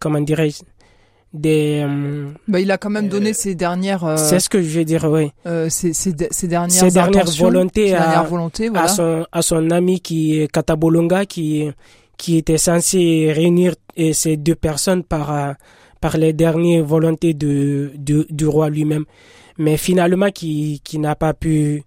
comment 0.00 0.22
dirais-je 0.30 0.60
des 1.34 1.84
Bah, 2.46 2.58
il 2.58 2.70
a 2.70 2.78
quand 2.78 2.88
même 2.88 3.06
Euh, 3.06 3.08
donné 3.16 3.32
ses 3.34 3.54
dernières 3.54 4.04
euh, 4.04 4.16
c'est 4.16 4.40
ce 4.40 4.48
que 4.48 4.62
je 4.62 4.70
veux 4.78 4.84
dire, 4.86 5.04
oui. 5.04 5.30
euh, 5.46 5.68
ses, 5.68 5.92
ses, 5.92 6.14
ses 6.30 6.48
dernières 6.48 6.80
Ses 6.84 6.90
dernières 6.90 7.26
volontés 7.44 7.94
à- 7.94 7.98
dernières 8.00 8.24
volontés, 8.24 8.68
voilà. 8.70 8.84
À 8.84 8.88
son, 8.88 9.26
à 9.30 9.42
son 9.42 9.70
ami 9.70 10.00
qui 10.00 10.40
est 10.40 10.48
Katabolonga, 10.50 11.26
qui, 11.26 11.68
qui 12.18 12.36
était 12.36 12.58
censé 12.58 13.32
réunir 13.32 13.74
euh, 13.98 14.12
ces 14.12 14.36
deux 14.36 14.56
personnes 14.56 15.04
par, 15.04 15.32
euh, 15.32 15.52
par 16.00 16.18
les 16.18 16.34
dernières 16.34 16.84
volontés 16.84 17.32
de, 17.32 17.92
du 17.96 18.46
roi 18.46 18.68
lui-même. 18.68 19.04
Mais 19.56 19.76
finalement, 19.76 20.30
qui, 20.30 20.80
qui 20.84 20.98
n'a 20.98 21.14
pas 21.16 21.32
pu, 21.32 21.82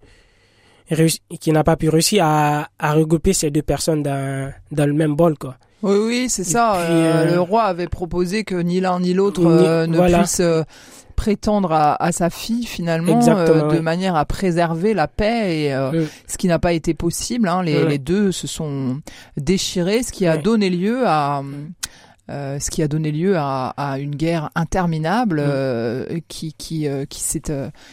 qui 1.40 1.52
n'a 1.52 1.64
pas 1.64 1.76
pu 1.76 1.88
réussir 1.88 2.24
à, 2.24 2.68
à 2.78 2.94
regrouper 2.94 3.32
ces 3.32 3.50
deux 3.50 3.62
personnes 3.62 4.02
dans, 4.02 4.52
dans 4.72 4.86
le 4.86 4.92
même 4.92 5.14
bol, 5.14 5.38
quoi. 5.38 5.56
Oui, 5.82 5.96
oui, 6.06 6.26
c'est 6.28 6.44
ça. 6.44 6.74
puis, 6.76 6.94
euh, 6.94 7.12
euh, 7.26 7.34
Le 7.34 7.40
roi 7.40 7.64
avait 7.64 7.88
proposé 7.88 8.44
que 8.44 8.54
ni 8.54 8.80
l'un 8.80 9.00
ni 9.00 9.14
l'autre 9.14 9.40
Ni- 9.42 9.46
euh, 9.66 9.86
ne 9.86 9.96
voilà. 9.96 10.18
puisse 10.18 10.40
prétendre 11.16 11.72
à, 11.72 12.02
à 12.02 12.10
sa 12.12 12.30
fille 12.30 12.64
finalement 12.66 13.20
euh, 13.28 13.68
de 13.68 13.76
oui. 13.76 13.80
manière 13.82 14.16
à 14.16 14.24
préserver 14.24 14.94
la 14.94 15.06
paix 15.08 15.62
et 15.64 15.74
euh, 15.74 16.04
ce 16.26 16.36
qui 16.38 16.48
n'a 16.48 16.58
pas 16.58 16.72
été 16.72 16.94
possible. 16.94 17.48
Hein, 17.48 17.62
les, 17.62 17.98
deux 17.98 18.32
se 18.32 18.46
sont 18.46 19.00
déchirés, 19.36 20.02
ce 20.02 20.12
qui 20.12 20.26
a 20.26 20.36
donné 20.36 20.70
lieu 20.70 21.02
à 21.06 21.42
euh, 22.30 22.58
ce 22.60 22.70
qui 22.70 22.82
a 22.82 22.88
donné 22.88 23.10
lieu 23.12 23.36
à, 23.36 23.68
à 23.76 23.98
une 23.98 24.14
guerre 24.16 24.50
interminable 24.54 25.42
qui 26.28 26.54
qui 26.54 26.86
qui 27.08 27.20
s'est 27.20 27.42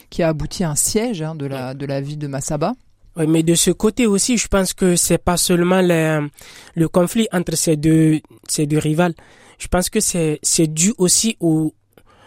qui 0.10 0.24
a 0.24 0.30
abouti 0.30 0.64
à 0.64 0.70
un 0.72 0.76
siège 0.76 1.22
hein, 1.22 1.36
de 1.36 1.46
la 1.46 1.74
de 1.74 1.86
la 1.86 2.02
ville 2.02 2.20
de 2.20 2.28
Massaba. 2.28 2.74
Oui, 3.16 3.28
mais 3.28 3.44
de 3.44 3.56
ce 3.56 3.72
côté 3.72 4.06
aussi, 4.08 4.38
je 4.38 4.48
pense 4.48 4.74
que 4.74 4.96
c'est 4.96 5.18
pas 5.18 5.38
seulement 5.38 5.82
le, 5.82 6.30
le 6.76 6.88
conflit 6.88 7.28
entre 7.32 7.56
ces 7.56 7.76
deux, 7.76 8.20
ces 8.48 8.66
deux 8.66 8.78
rivales. 8.78 9.14
Je 9.58 9.68
pense 9.68 9.90
que 9.90 10.00
c'est, 10.00 10.40
c'est 10.42 10.68
dû 10.68 10.94
aussi 10.98 11.36
au, 11.40 11.74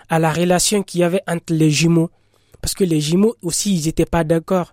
à 0.09 0.19
la 0.19 0.31
relation 0.33 0.83
qu'il 0.83 1.01
y 1.01 1.05
avait 1.05 1.23
entre 1.27 1.55
les 1.55 1.71
jumeaux. 1.71 2.11
Parce 2.61 2.75
que 2.75 2.85
les 2.85 3.01
jumeaux 3.01 3.35
aussi, 3.43 3.75
ils 3.75 3.89
étaient 3.89 4.05
pas 4.07 4.23
d'accord. 4.25 4.73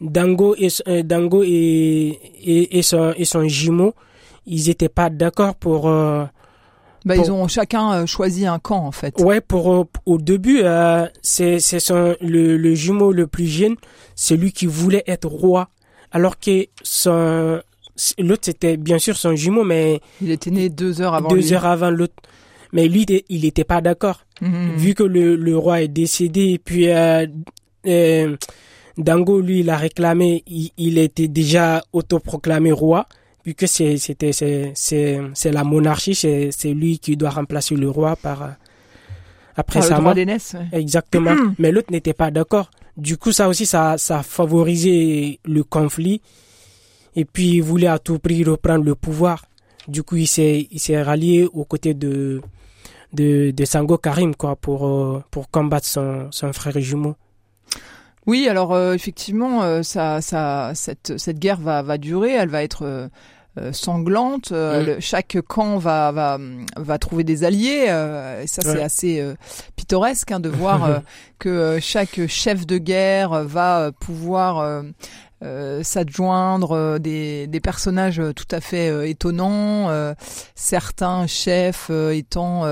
Dango 0.00 0.54
et, 0.58 0.68
euh, 0.88 1.02
Dango 1.02 1.42
et, 1.42 2.18
et, 2.42 2.78
et 2.78 2.82
son, 2.82 3.12
et 3.16 3.24
son 3.24 3.48
jumeau, 3.48 3.94
ils 4.46 4.70
étaient 4.70 4.88
pas 4.88 5.10
d'accord 5.10 5.54
pour, 5.56 5.88
euh, 5.88 6.24
Bah, 7.06 7.14
Pour- 7.14 7.24
ils 7.24 7.30
ont 7.32 7.48
chacun 7.48 7.92
euh, 7.92 8.06
choisi 8.06 8.46
un 8.46 8.58
camp 8.58 8.84
en 8.84 8.90
fait. 8.92 9.18
Ouais, 9.20 9.40
pour 9.40 9.72
euh, 9.72 9.84
au 10.04 10.18
début, 10.18 10.60
euh, 10.62 11.06
c'est 11.22 11.60
c'est 11.60 11.78
son 11.80 12.16
le, 12.20 12.56
le 12.58 12.74
jumeau 12.74 13.12
le 13.12 13.26
plus 13.26 13.46
jeune, 13.46 13.76
c'est 14.16 14.36
lui 14.36 14.52
qui 14.52 14.66
voulait 14.66 15.04
être 15.06 15.28
roi, 15.28 15.68
alors 16.12 16.38
que 16.38 16.66
son 16.82 17.60
l'autre 18.18 18.42
c'était 18.44 18.76
bien 18.76 18.98
sûr 18.98 19.16
son 19.16 19.34
jumeau, 19.36 19.62
mais 19.64 20.00
Il 20.20 20.30
était 20.30 20.50
né 20.50 20.68
deux 20.68 21.00
heures 21.00 21.14
avant 21.14 21.28
deux 21.28 21.36
lui. 21.36 21.54
heures 21.54 21.64
avant 21.64 21.90
l'autre. 21.90 22.14
Mais 22.72 22.88
lui, 22.88 23.06
il- 23.08 23.22
il 23.28 23.44
était 23.44 23.64
pas 23.64 23.80
d'accord. 23.80 24.22
Mhm. 24.42 24.74
Vu 24.76 24.94
que 24.94 25.04
le, 25.04 25.36
le 25.36 25.56
roi 25.56 25.82
est 25.82 25.88
décédé, 25.88 26.50
et 26.54 26.58
puis 26.58 26.88
euh, 26.90 27.24
euh, 27.86 28.36
Dango, 28.98 29.40
lui, 29.40 29.60
il 29.60 29.70
a 29.70 29.76
réclamé, 29.76 30.42
il, 30.48 30.70
il 30.76 30.98
était 30.98 31.28
déjà 31.28 31.82
autoproclamé 31.92 32.72
roi, 32.72 33.06
vu 33.46 33.54
que 33.54 33.66
c'est 33.66 33.96
c'était 33.96 34.32
c'est 34.32 35.52
la 35.52 35.64
monarchie, 35.64 36.14
c'est 36.14 36.74
lui 36.74 36.98
qui 36.98 37.16
doit 37.16 37.30
remplacer 37.30 37.76
le 37.76 37.88
roi 37.88 38.16
par 38.16 38.42
euh, 38.42 38.48
après 39.56 39.78
Ah, 39.78 39.82
le 39.82 39.88
sa 39.88 39.94
droit 39.94 40.04
mort. 40.06 40.14
d'aînesse. 40.14 40.54
ouais. 40.72 40.78
Exactement. 40.80 41.34
Mais 41.58 41.70
l'autre 41.72 41.90
n'était 41.92 42.12
pas 42.12 42.30
d'accord. 42.30 42.70
Du 42.96 43.16
coup, 43.18 43.30
ça 43.32 43.48
aussi, 43.48 43.64
ça, 43.66 43.96
ça 43.98 44.18
a 44.18 44.22
favorisé 44.22 45.38
le 45.44 45.62
conflit. 45.64 46.20
Et 47.14 47.24
puis, 47.24 47.54
il 47.56 47.62
voulait 47.62 47.86
à 47.86 47.98
tout 47.98 48.18
prix 48.18 48.42
reprendre 48.44 48.84
le 48.84 48.94
pouvoir. 48.94 49.46
Du 49.88 50.02
coup, 50.02 50.16
il 50.16 50.26
s'est, 50.26 50.66
il 50.70 50.80
s'est 50.80 51.00
rallié 51.02 51.44
aux 51.52 51.64
côtés 51.64 51.94
de, 51.94 52.40
de, 53.12 53.50
de 53.52 53.64
Sango 53.64 53.96
Karim, 53.98 54.34
quoi, 54.34 54.56
pour, 54.56 54.86
euh, 54.86 55.22
pour 55.30 55.48
combattre 55.50 55.86
son, 55.86 56.28
son 56.30 56.52
frère 56.52 56.78
jumeau. 56.80 57.14
Oui, 58.26 58.48
alors 58.48 58.72
euh, 58.74 58.92
effectivement, 58.94 59.62
euh, 59.62 59.82
ça, 59.82 60.20
ça, 60.20 60.72
cette, 60.74 61.16
cette 61.16 61.38
guerre 61.38 61.60
va, 61.60 61.82
va 61.82 61.96
durer, 61.96 62.32
elle 62.32 62.48
va 62.48 62.62
être 62.64 62.82
euh, 62.84 63.08
sanglante. 63.72 64.52
euh, 64.52 64.82
Mm. 64.82 64.86
le- 64.86 65.00
chaque 65.00 65.38
camp 65.46 65.78
va, 65.78 66.12
va, 66.12 66.38
va 66.76 66.98
trouver 66.98 67.24
des 67.24 67.44
alliés. 67.44 67.86
euh, 67.88 68.42
et 68.42 68.46
ça, 68.46 68.62
c'est 68.62 68.82
assez 68.82 69.20
euh, 69.20 69.34
pittoresque 69.76 70.30
hein, 70.32 70.40
de 70.40 70.48
voir 70.48 70.84
euh, 70.84 70.98
que 71.38 71.48
euh, 71.48 71.80
chaque 71.80 72.26
chef 72.26 72.66
de 72.66 72.78
guerre 72.78 73.44
va 73.44 73.80
euh, 73.80 73.90
pouvoir 73.92 74.58
euh, 74.58 74.82
euh, 75.42 75.82
s'adjoindre 75.82 76.72
euh, 76.72 76.98
des, 76.98 77.46
des 77.46 77.60
personnages 77.60 78.20
euh, 78.20 78.32
tout 78.32 78.48
à 78.50 78.60
fait 78.60 78.88
euh, 78.90 79.06
étonnants. 79.06 79.90
euh, 79.90 80.14
certains 80.54 81.26
chefs 81.26 81.88
euh, 81.90 82.10
étant 82.14 82.62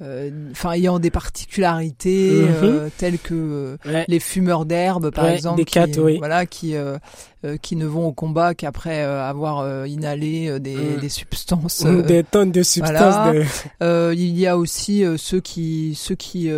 euh, 0.00 0.28
euh, 0.30 0.30
enfin 0.52 0.72
ayant 0.72 0.98
des 0.98 1.10
particularités 1.10 2.30
Mhm. 2.42 2.54
euh, 2.62 2.88
telles 2.96 3.18
que 3.18 3.34
euh, 3.34 3.76
Ouais. 3.86 4.04
les 4.08 4.20
fumeurs 4.20 4.64
d'herbe 4.64 5.10
par 5.10 5.24
Ouais, 5.24 5.34
exemple 5.34 5.56
des 5.58 5.64
qui, 5.64 5.74
cats, 5.74 5.86
oui. 6.00 6.18
voilà 6.18 6.46
qui 6.46 6.76
euh, 6.76 6.98
euh, 7.44 7.56
qui 7.56 7.76
ne 7.76 7.86
vont 7.86 8.06
au 8.06 8.12
combat 8.12 8.54
qu'après 8.54 9.02
euh, 9.04 9.22
avoir 9.28 9.60
euh, 9.60 9.86
inhalé 9.86 10.48
euh, 10.48 10.58
des, 10.58 10.74
Mm. 10.76 11.00
des 11.00 11.08
substances 11.08 11.84
euh, 11.86 12.02
Des 12.02 12.24
tonnes 12.24 12.52
de 12.52 12.62
substances. 12.62 12.96
voilà. 12.98 13.32
de- 13.32 13.44
euh, 13.82 14.14
il 14.16 14.38
y 14.38 14.46
a 14.46 14.56
aussi 14.56 15.04
euh, 15.04 15.16
ceux 15.16 15.40
qui 15.40 15.94
ceux 15.96 16.14
qui 16.14 16.48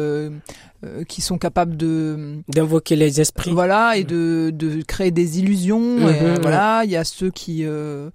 euh, 0.83 1.05
qui 1.05 1.21
sont 1.21 1.37
capables 1.37 1.77
de 1.77 2.39
d'invoquer 2.49 2.97
les 2.97 3.21
esprits. 3.21 3.51
voilà 3.53 3.97
et 3.99 4.05
de, 4.05 4.51
de 4.55 4.81
créer 4.83 5.11
des 5.11 5.39
illusions 5.39 5.99
et, 5.99 6.01
Mhm, 6.01 6.07
euh, 6.23 6.35
ouais. 6.37 6.41
voilà 6.41 6.83
il 6.85 6.91
y 6.91 6.97
a 6.97 7.05
ceux 7.05 7.31
qui 7.31 7.65
euh, 7.67 8.09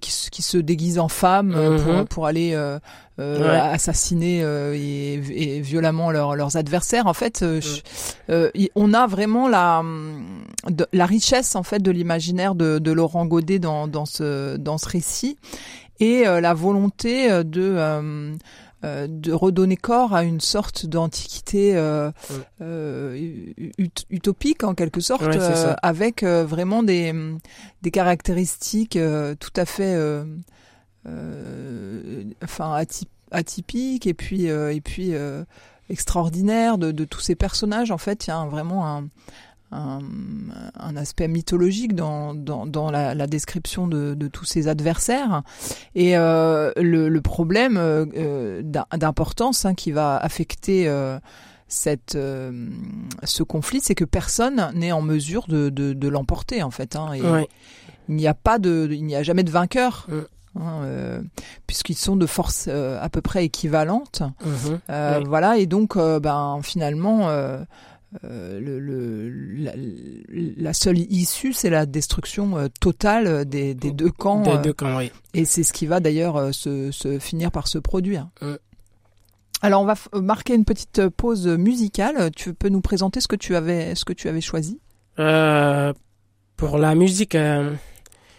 qui, 0.00 0.10
se- 0.12 0.28
qui 0.30 0.42
se 0.42 0.58
déguisent 0.58 0.98
en 0.98 1.08
femmes 1.08 1.54
euh, 1.56 1.78
pour 1.82 1.92
Mhm. 1.94 2.04
pour 2.06 2.26
aller 2.26 2.52
euh, 2.54 2.78
Ouais. 3.18 3.48
assassiner 3.76 4.40
euh, 4.42 4.74
et, 4.74 5.14
et 5.14 5.60
violemment 5.60 6.10
leurs 6.10 6.36
leurs 6.36 6.56
adversaires 6.56 7.06
en 7.06 7.12
fait 7.14 7.42
euh, 7.42 7.60
je- 7.60 7.80
euh, 8.30 8.50
y- 8.54 8.70
on 8.74 8.94
a 8.94 9.06
vraiment 9.06 9.46
la 9.48 9.82
de- 10.68 10.86
la 10.92 11.06
richesse 11.06 11.54
en 11.54 11.62
fait 11.62 11.80
de 11.82 11.90
l'imaginaire 11.90 12.54
de, 12.54 12.78
de 12.78 12.92
Laurent 12.92 13.26
Godet 13.26 13.58
dans 13.58 13.88
dans 13.88 14.06
ce 14.06 14.56
dans 14.56 14.78
ce 14.78 14.88
récit 14.88 15.36
et 16.00 16.26
euh, 16.26 16.40
la 16.40 16.54
volonté 16.54 17.30
euh, 17.30 17.42
de 17.42 17.74
euh, 18.84 19.06
de 19.08 19.32
redonner 19.32 19.76
corps 19.76 20.14
à 20.14 20.24
une 20.24 20.40
sorte 20.40 20.86
d'antiquité 20.86 21.76
euh, 21.76 22.10
euh, 22.62 23.14
ut- 23.78 24.06
utopique 24.10 24.64
en 24.64 24.74
quelque 24.74 25.00
sorte, 25.00 25.22
avec 25.82 26.22
vraiment 26.24 26.82
des, 26.82 27.12
des 27.82 27.90
caractéristiques 27.90 28.98
tout 29.38 29.52
à 29.56 29.64
fait, 29.66 29.96
enfin 32.42 32.82
atypiques 33.30 34.06
et 34.06 34.14
puis 34.14 34.44
et 34.46 34.80
puis 34.80 35.12
extraordinaires 35.88 36.78
de, 36.78 36.92
de 36.92 37.04
tous 37.04 37.20
ces 37.20 37.34
personnages. 37.34 37.90
En 37.90 37.98
fait, 37.98 38.26
il 38.26 38.30
y 38.30 38.32
a 38.32 38.36
un- 38.36 38.46
vraiment 38.48 38.86
un, 38.86 39.08
un, 39.72 40.96
aspect 40.96 41.28
mythologique 41.28 41.94
dans, 41.94 42.34
dans, 42.34 42.66
dans 42.66 42.90
la, 42.90 43.14
la, 43.14 43.26
description 43.26 43.86
de, 43.86 44.14
de, 44.14 44.28
tous 44.28 44.44
ses 44.44 44.68
adversaires. 44.68 45.42
Et 45.94 46.16
euh, 46.16 46.72
le, 46.76 47.08
le, 47.08 47.20
problème 47.20 47.76
euh, 47.78 48.62
d'importance 48.62 49.64
hein, 49.64 49.74
qui 49.74 49.92
va 49.92 50.16
affecter 50.16 50.88
euh, 50.88 51.18
cette, 51.70 52.16
euh, 52.16 52.68
ce 53.24 53.42
conflit, 53.42 53.80
c'est 53.80 53.94
que 53.94 54.04
personne 54.04 54.70
n'est 54.74 54.92
en 54.92 55.02
mesure 55.02 55.46
de, 55.48 55.70
de, 55.70 55.92
de 55.92 56.08
l'emporter 56.08 56.62
en 56.62 56.70
fait. 56.70 56.96
Hein, 56.96 57.14
et 57.14 57.46
Il 58.08 58.16
n'y 58.16 58.26
a 58.26 58.34
pas 58.34 58.58
de, 58.58 58.88
il 58.90 59.04
n'y 59.04 59.16
a 59.16 59.22
jamais 59.22 59.44
de 59.44 59.50
vainqueur. 59.50 60.06
Mm. 60.08 60.18
Hein, 60.58 60.80
euh, 60.82 61.22
puisqu'ils 61.68 61.96
sont 61.96 62.16
de 62.16 62.26
force 62.26 62.66
euh, 62.68 63.00
à 63.00 63.08
peu 63.08 63.20
près 63.20 63.44
équivalentes. 63.44 64.24
Mm-hmm. 64.44 65.28
Voilà, 65.28 65.58
et 65.58 65.66
donc, 65.66 65.96
ben 65.96 66.58
finalement, 66.62 67.28
le, 68.22 68.78
le, 68.78 69.32
la, 70.56 70.72
seule 70.72 70.98
issue, 70.98 71.52
c'est 71.52 71.70
la 71.70 71.86
destruction 71.86 72.68
totale 72.80 73.44
des, 73.44 73.74
des, 73.74 73.92
deux 73.92 74.10
camps. 74.10 74.42
Des 74.42 74.58
deux 74.58 74.72
camps, 74.72 74.96
oui. 74.98 75.10
Et 75.34 75.44
c'est 75.44 75.62
ce 75.62 75.72
qui 75.72 75.86
va 75.86 76.00
d'ailleurs 76.00 76.54
se, 76.54 76.90
se, 76.90 77.18
finir 77.18 77.50
par 77.50 77.68
se 77.68 77.78
produire. 77.78 78.28
Alors 79.62 79.82
on 79.82 79.84
va 79.84 79.94
marquer 80.14 80.54
une 80.54 80.64
petite 80.64 81.08
pause 81.08 81.46
musicale. 81.46 82.30
Tu 82.34 82.54
peux 82.54 82.68
nous 82.68 82.80
présenter 82.80 83.20
ce 83.20 83.28
que 83.28 83.36
tu 83.36 83.54
avais, 83.56 83.94
ce 83.94 84.04
que 84.04 84.12
tu 84.12 84.28
avais 84.28 84.40
choisi? 84.40 84.80
Euh, 85.18 85.92
Pour 86.56 86.78
la 86.78 86.94
musique, 86.94 87.34
euh, 87.34 87.70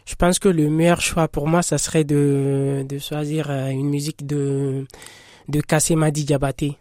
je 0.05 0.15
pense 0.15 0.39
que 0.39 0.49
le 0.49 0.69
meilleur 0.69 1.01
choix 1.01 1.27
pour 1.27 1.47
moi, 1.47 1.61
ça 1.61 1.77
serait 1.77 2.03
de, 2.03 2.83
de 2.87 2.97
choisir 2.97 3.51
euh, 3.51 3.67
une 3.67 3.89
musique 3.89 4.25
de 4.25 4.85
de 5.47 5.61
Kassemadi 5.61 6.25
Diabaté. 6.25 6.77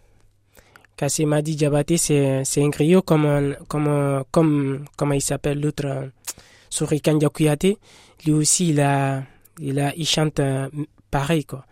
Kassemadi 1.01 1.57
Diabaté, 1.57 1.97
c'est 1.97 2.45
c'est 2.45 2.63
un 2.63 2.69
griot 2.69 3.01
comme 3.01 3.57
comme 3.69 4.23
comme 4.31 4.85
comment 4.99 5.15
il 5.15 5.23
s'appelle 5.23 5.59
l'autre 5.59 5.87
euh, 5.87 6.07
Sourikan 6.69 7.19
Kouyaté. 7.19 7.79
Lui 8.27 8.33
aussi, 8.33 8.69
il 8.69 8.81
a 8.83 9.23
il 9.59 9.81
a 9.81 9.95
il 9.97 10.07
chante 10.07 10.43
pareil 11.11 11.47
quoi. 11.47 11.65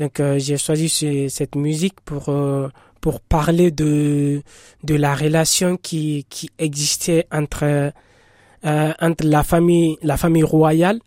Donc 0.00 0.18
euh, 0.18 0.36
j'ai 0.40 0.58
choisi 0.58 0.88
cette 1.30 1.54
musique 1.54 2.00
pour 2.04 2.28
euh, 2.28 2.70
pour 3.00 3.20
parler 3.20 3.70
de 3.70 4.42
de 4.82 4.94
la 4.96 5.14
relation 5.14 5.76
qui 5.76 6.26
qui 6.28 6.50
existait 6.58 7.26
entre 7.30 7.92
euh, 8.64 8.92
entre 9.00 9.24
la 9.24 9.44
famille 9.44 9.96
la 10.02 10.16
famille 10.16 10.42
royale 10.42 10.98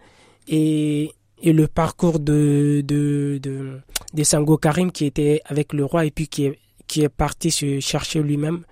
et 0.47 1.11
et 1.41 1.51
le 1.51 1.67
parcours 1.67 2.19
de 2.19 2.81
de 2.85 3.37
de, 3.43 3.81
de 4.13 4.23
Sango 4.23 4.57
Karim 4.57 4.93
qui 4.93 5.05
était 5.07 5.41
avec 5.43 5.73
le 5.73 5.83
roi 5.83 6.05
et 6.05 6.11
puis 6.11 6.29
qui 6.29 6.45
est 6.45 6.59
qui 6.87 7.03
est 7.03 7.09
parti 7.09 7.51
se 7.51 7.79
chercher 7.79 8.21
lui-même 8.21 8.63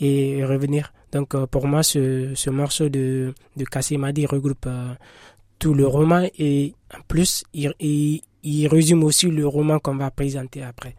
et 0.00 0.44
revenir. 0.44 0.92
Donc 1.12 1.36
pour 1.46 1.66
moi 1.66 1.82
ce 1.82 2.32
ce 2.34 2.50
morceau 2.50 2.88
de 2.88 3.32
de 3.56 3.64
Kassimadi 3.64 4.26
regroupe 4.26 4.68
tout 5.58 5.74
le 5.74 5.86
roman 5.86 6.26
et 6.38 6.74
en 6.94 7.00
plus 7.08 7.44
il, 7.54 7.72
il 7.80 8.20
il 8.42 8.68
résume 8.68 9.02
aussi 9.02 9.26
le 9.28 9.46
roman 9.46 9.78
qu'on 9.80 9.96
va 9.96 10.10
présenter 10.10 10.62
après. 10.62 10.94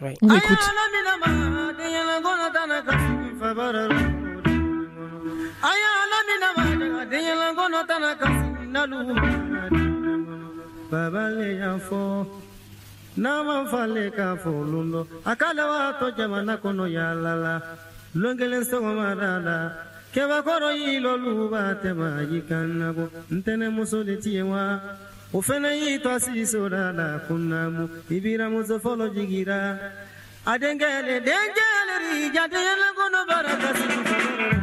Ouais. 0.00 0.14
On 0.22 0.34
écoute. 0.34 0.58
nama 13.16 13.66
fale 13.70 14.10
ka 14.10 14.36
folundo 14.36 15.06
akalawa 15.24 15.98
to 15.98 16.10
jamana 16.18 16.56
kono 16.58 16.86
yalala 16.86 17.62
longelen 18.14 18.64
sogomarala 18.64 19.70
kebakɔrɔ 20.12 20.70
y'i 20.78 21.00
lolu 21.00 21.48
b'a 21.50 21.74
tɛma 21.82 22.26
i 22.30 22.40
kan 22.48 22.78
nabɔ 22.78 23.04
ntɛnɛmuso 23.30 24.04
le 24.06 24.16
tiɲɛ 24.18 24.42
wa 24.46 24.80
o 25.32 25.38
fɛnɛ 25.40 25.70
y'i 25.78 25.98
to 25.98 26.10
sisora 26.18 26.92
la 26.94 27.18
kunnamu 27.26 27.88
i 28.10 28.20
biramuso 28.20 28.78
fɔlɔ 28.78 29.14
jigira 29.14 29.78
a 30.46 30.58
denkɛ 30.58 30.88
le 31.06 31.16
denkɛ 31.22 31.66
le 31.88 31.94
ri 32.02 32.30
jateyɛlɛ 32.34 32.88
kono 32.98 33.20
baara 33.26 33.54
ka 33.62 34.53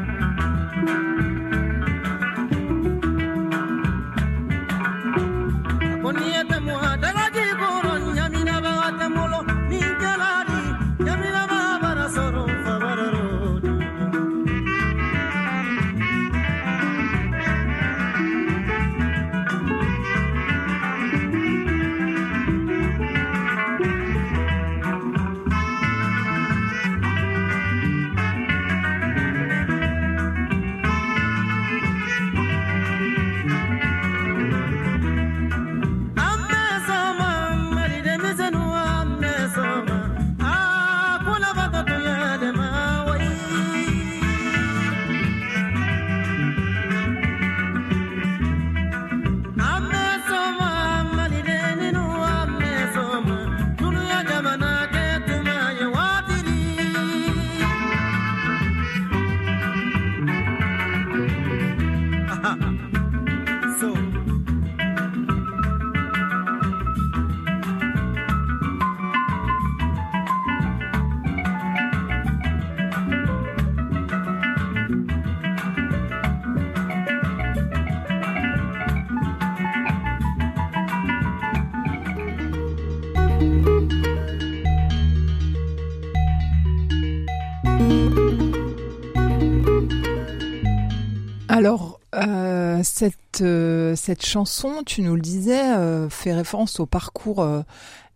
Alors, 91.61 92.00
euh, 92.15 92.79
cette, 92.83 93.41
euh, 93.41 93.96
cette 93.96 94.25
chanson, 94.25 94.83
tu 94.85 95.01
nous 95.01 95.15
le 95.15 95.22
disais, 95.22 95.75
euh, 95.75 96.09
fait 96.09 96.33
référence 96.33 96.79
au 96.79 96.85
parcours 96.85 97.46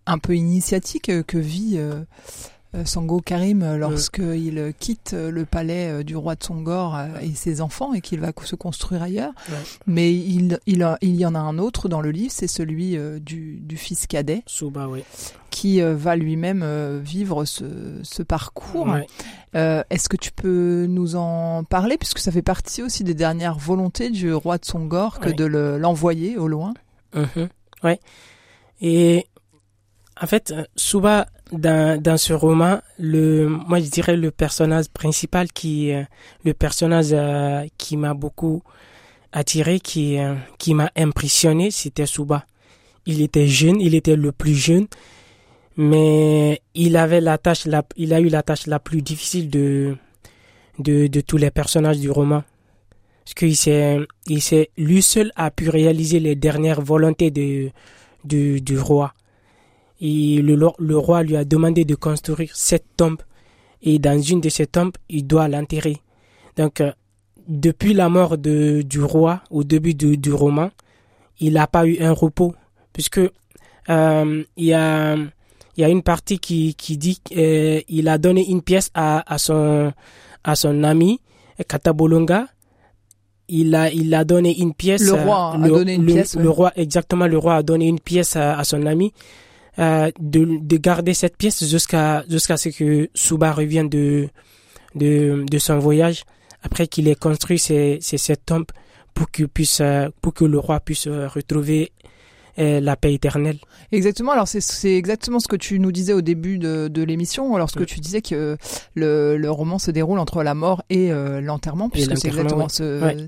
un 0.07 0.17
peu 0.17 0.35
initiatique 0.35 1.11
que 1.27 1.37
vit 1.37 1.79
Sango 2.83 3.21
Karim 3.21 3.75
lorsqu'il 3.77 4.73
quitte 4.79 5.13
le 5.13 5.45
palais 5.45 6.03
du 6.03 6.15
roi 6.15 6.35
de 6.35 6.43
Songor 6.43 6.99
et 7.21 7.33
ses 7.33 7.61
enfants 7.61 7.93
et 7.93 8.01
qu'il 8.01 8.19
va 8.19 8.31
se 8.43 8.55
construire 8.55 9.03
ailleurs. 9.03 9.33
Mais 9.87 10.13
il, 10.13 10.59
il, 10.65 10.97
il, 11.01 11.15
y 11.15 11.25
en 11.25 11.35
a 11.35 11.39
un 11.39 11.57
autre 11.57 11.87
dans 11.87 12.01
le 12.01 12.11
livre, 12.11 12.31
c'est 12.33 12.47
celui 12.47 12.97
du, 13.21 13.59
du, 13.59 13.77
fils 13.77 14.07
cadet. 14.07 14.43
Souba, 14.45 14.87
oui 14.87 15.03
qui 15.55 15.81
euh, 15.81 15.95
va 15.95 16.17
lui-même 16.17 16.63
euh, 16.63 16.99
vivre 17.01 17.45
ce, 17.45 17.63
ce 18.03 18.21
parcours. 18.23 18.93
Euh, 19.55 19.83
Est-ce 19.89 20.09
que 20.09 20.17
tu 20.17 20.33
peux 20.33 20.85
nous 20.85 21.15
en 21.15 21.63
parler, 21.63 21.97
puisque 21.97 22.19
ça 22.19 22.29
fait 22.29 22.41
partie 22.41 22.83
aussi 22.83 23.05
des 23.05 23.13
dernières 23.13 23.57
volontés 23.57 24.09
du 24.09 24.33
roi 24.33 24.57
de 24.57 24.65
Songor 24.65 25.21
que 25.21 25.29
de 25.29 25.45
l'envoyer 25.45 26.37
au 26.37 26.49
loin 26.49 26.73
mmh. 27.13 27.45
Ouais. 27.83 28.01
Et 28.81 29.27
en 30.21 30.27
fait, 30.27 30.53
Souba, 30.75 31.27
dans, 31.51 32.01
dans 32.01 32.17
ce 32.17 32.33
roman, 32.33 32.79
le, 32.99 33.47
moi 33.47 33.79
je 33.79 33.89
dirais 33.89 34.17
le 34.17 34.31
personnage 34.31 34.87
principal 34.89 35.51
qui, 35.51 35.91
le 36.43 36.53
personnage 36.53 37.15
qui 37.77 37.97
m'a 37.97 38.13
beaucoup 38.13 38.63
attiré, 39.31 39.79
qui, 39.79 40.17
qui 40.57 40.73
m'a 40.73 40.91
impressionné, 40.95 41.71
c'était 41.71 42.05
Souba. 42.05 42.45
Il 43.05 43.21
était 43.21 43.47
jeune, 43.47 43.79
il 43.81 43.93
était 43.95 44.15
le 44.15 44.31
plus 44.31 44.55
jeune, 44.55 44.87
mais 45.77 46.61
il 46.73 46.97
avait 46.97 47.21
la 47.21 47.37
tâche 47.37 47.65
la, 47.65 47.83
il 47.97 48.13
a 48.13 48.19
eu 48.19 48.29
la 48.29 48.41
tâche 48.43 48.65
la 48.65 48.79
plus 48.79 49.01
difficile 49.01 49.49
de, 49.49 49.97
de, 50.79 51.07
de 51.07 51.21
tous 51.21 51.37
les 51.37 51.51
personnages 51.51 51.99
du 51.99 52.09
roman. 52.09 52.43
Parce 53.23 53.33
qu'il 53.33 53.55
s'est, 53.55 53.97
il 54.27 54.41
s'est, 54.41 54.69
lui 54.77 55.01
seul 55.01 55.31
a 55.35 55.49
pu 55.49 55.69
réaliser 55.69 56.19
les 56.19 56.35
dernières 56.35 56.81
volontés 56.81 57.31
de, 57.31 57.71
du, 58.23 58.61
du 58.61 58.77
roi. 58.77 59.14
Et 60.01 60.41
le, 60.41 60.55
le 60.77 60.97
roi 60.97 61.23
lui 61.23 61.35
a 61.37 61.45
demandé 61.45 61.85
de 61.85 61.95
construire 61.95 62.51
cette 62.53 62.85
tombe. 62.97 63.21
Et 63.81 63.99
dans 63.99 64.19
une 64.21 64.41
de 64.41 64.49
ces 64.49 64.67
tombes, 64.67 64.93
il 65.09 65.25
doit 65.27 65.47
l'enterrer. 65.47 65.97
Donc, 66.57 66.81
euh, 66.81 66.91
depuis 67.47 67.93
la 67.93 68.09
mort 68.09 68.37
de, 68.37 68.81
du 68.81 69.01
roi, 69.01 69.41
au 69.51 69.63
début 69.63 69.93
du, 69.93 70.17
du 70.17 70.33
roman, 70.33 70.71
il 71.39 71.53
n'a 71.53 71.67
pas 71.67 71.85
eu 71.85 71.99
un 72.01 72.11
repos, 72.11 72.55
puisque 72.93 73.19
euh, 73.89 74.43
il 74.57 74.65
y 74.65 74.73
a 74.73 75.15
il 75.77 75.81
y 75.81 75.83
a 75.83 75.89
une 75.89 76.01
partie 76.03 76.39
qui, 76.39 76.73
qui 76.75 76.97
dit 76.97 77.19
qu'il 77.23 78.07
a 78.07 78.17
donné 78.17 78.49
une 78.49 78.61
pièce 78.61 78.89
à, 78.93 79.31
à 79.31 79.37
son 79.37 79.91
à 80.43 80.55
son 80.55 80.83
ami 80.83 81.19
Katabolonga. 81.67 82.47
Il 83.49 83.75
a 83.75 83.91
il 83.91 84.13
a 84.15 84.23
donné 84.23 84.57
une 84.59 84.73
pièce. 84.73 85.03
Le 85.03 85.13
roi 85.13 85.51
a 85.53 85.57
le, 85.57 85.67
donné 85.67 85.93
une 85.95 86.05
le- 86.05 86.13
pièce. 86.13 86.35
le 86.35 86.43
ouais. 86.47 86.47
roi 86.55 86.71
exactement 86.77 87.27
le 87.27 87.37
roi 87.37 87.55
a 87.55 87.63
donné 87.63 87.87
une 87.87 87.99
pièce 87.99 88.35
à, 88.37 88.57
à 88.57 88.63
son 88.63 88.85
ami 88.85 89.11
euh, 89.79 90.11
de, 90.19 90.59
de 90.61 90.77
garder 90.77 91.13
cette 91.13 91.37
pièce 91.37 91.67
jusqu'à 91.67 92.23
ce 92.27 92.69
que 92.69 93.09
Suba 93.13 93.51
revienne 93.51 93.89
de 93.89 94.29
de, 94.95 95.43
de 95.49 95.57
son 95.57 95.79
voyage. 95.79 96.23
Après 96.63 96.87
qu'il 96.87 97.07
ait 97.07 97.15
construit 97.15 97.59
ces, 97.59 97.99
ces, 98.01 98.17
cette 98.17 98.45
tombe 98.45 98.65
pour 99.13 99.29
qu'il 99.29 99.47
puisse 99.47 99.79
euh, 99.81 100.09
pour 100.21 100.33
que 100.33 100.45
le 100.45 100.57
roi 100.59 100.79
puisse 100.79 101.07
euh, 101.07 101.27
retrouver 101.27 101.91
la 102.57 102.95
paix 102.95 103.13
éternelle. 103.13 103.57
Exactement. 103.91 104.31
Alors 104.31 104.47
c'est 104.47 104.61
c'est 104.61 104.95
exactement 104.95 105.39
ce 105.39 105.47
que 105.47 105.55
tu 105.55 105.79
nous 105.79 105.91
disais 105.91 106.13
au 106.13 106.21
début 106.21 106.57
de, 106.57 106.87
de 106.87 107.03
l'émission, 107.03 107.57
lorsque 107.57 107.79
Ouais. 107.81 107.85
tu 107.85 107.99
disais 107.99 108.21
que 108.21 108.57
le, 108.95 109.37
le 109.37 109.51
roman 109.51 109.77
se 109.79 109.91
déroule 109.91 110.19
entre 110.19 110.41
la 110.43 110.53
mort 110.53 110.83
et 110.89 111.11
euh, 111.11 111.41
l'enterrement, 111.41 111.89
puisque 111.89 112.17
c'est 112.17 112.27
exactement 112.29 112.69
ce. 112.69 113.25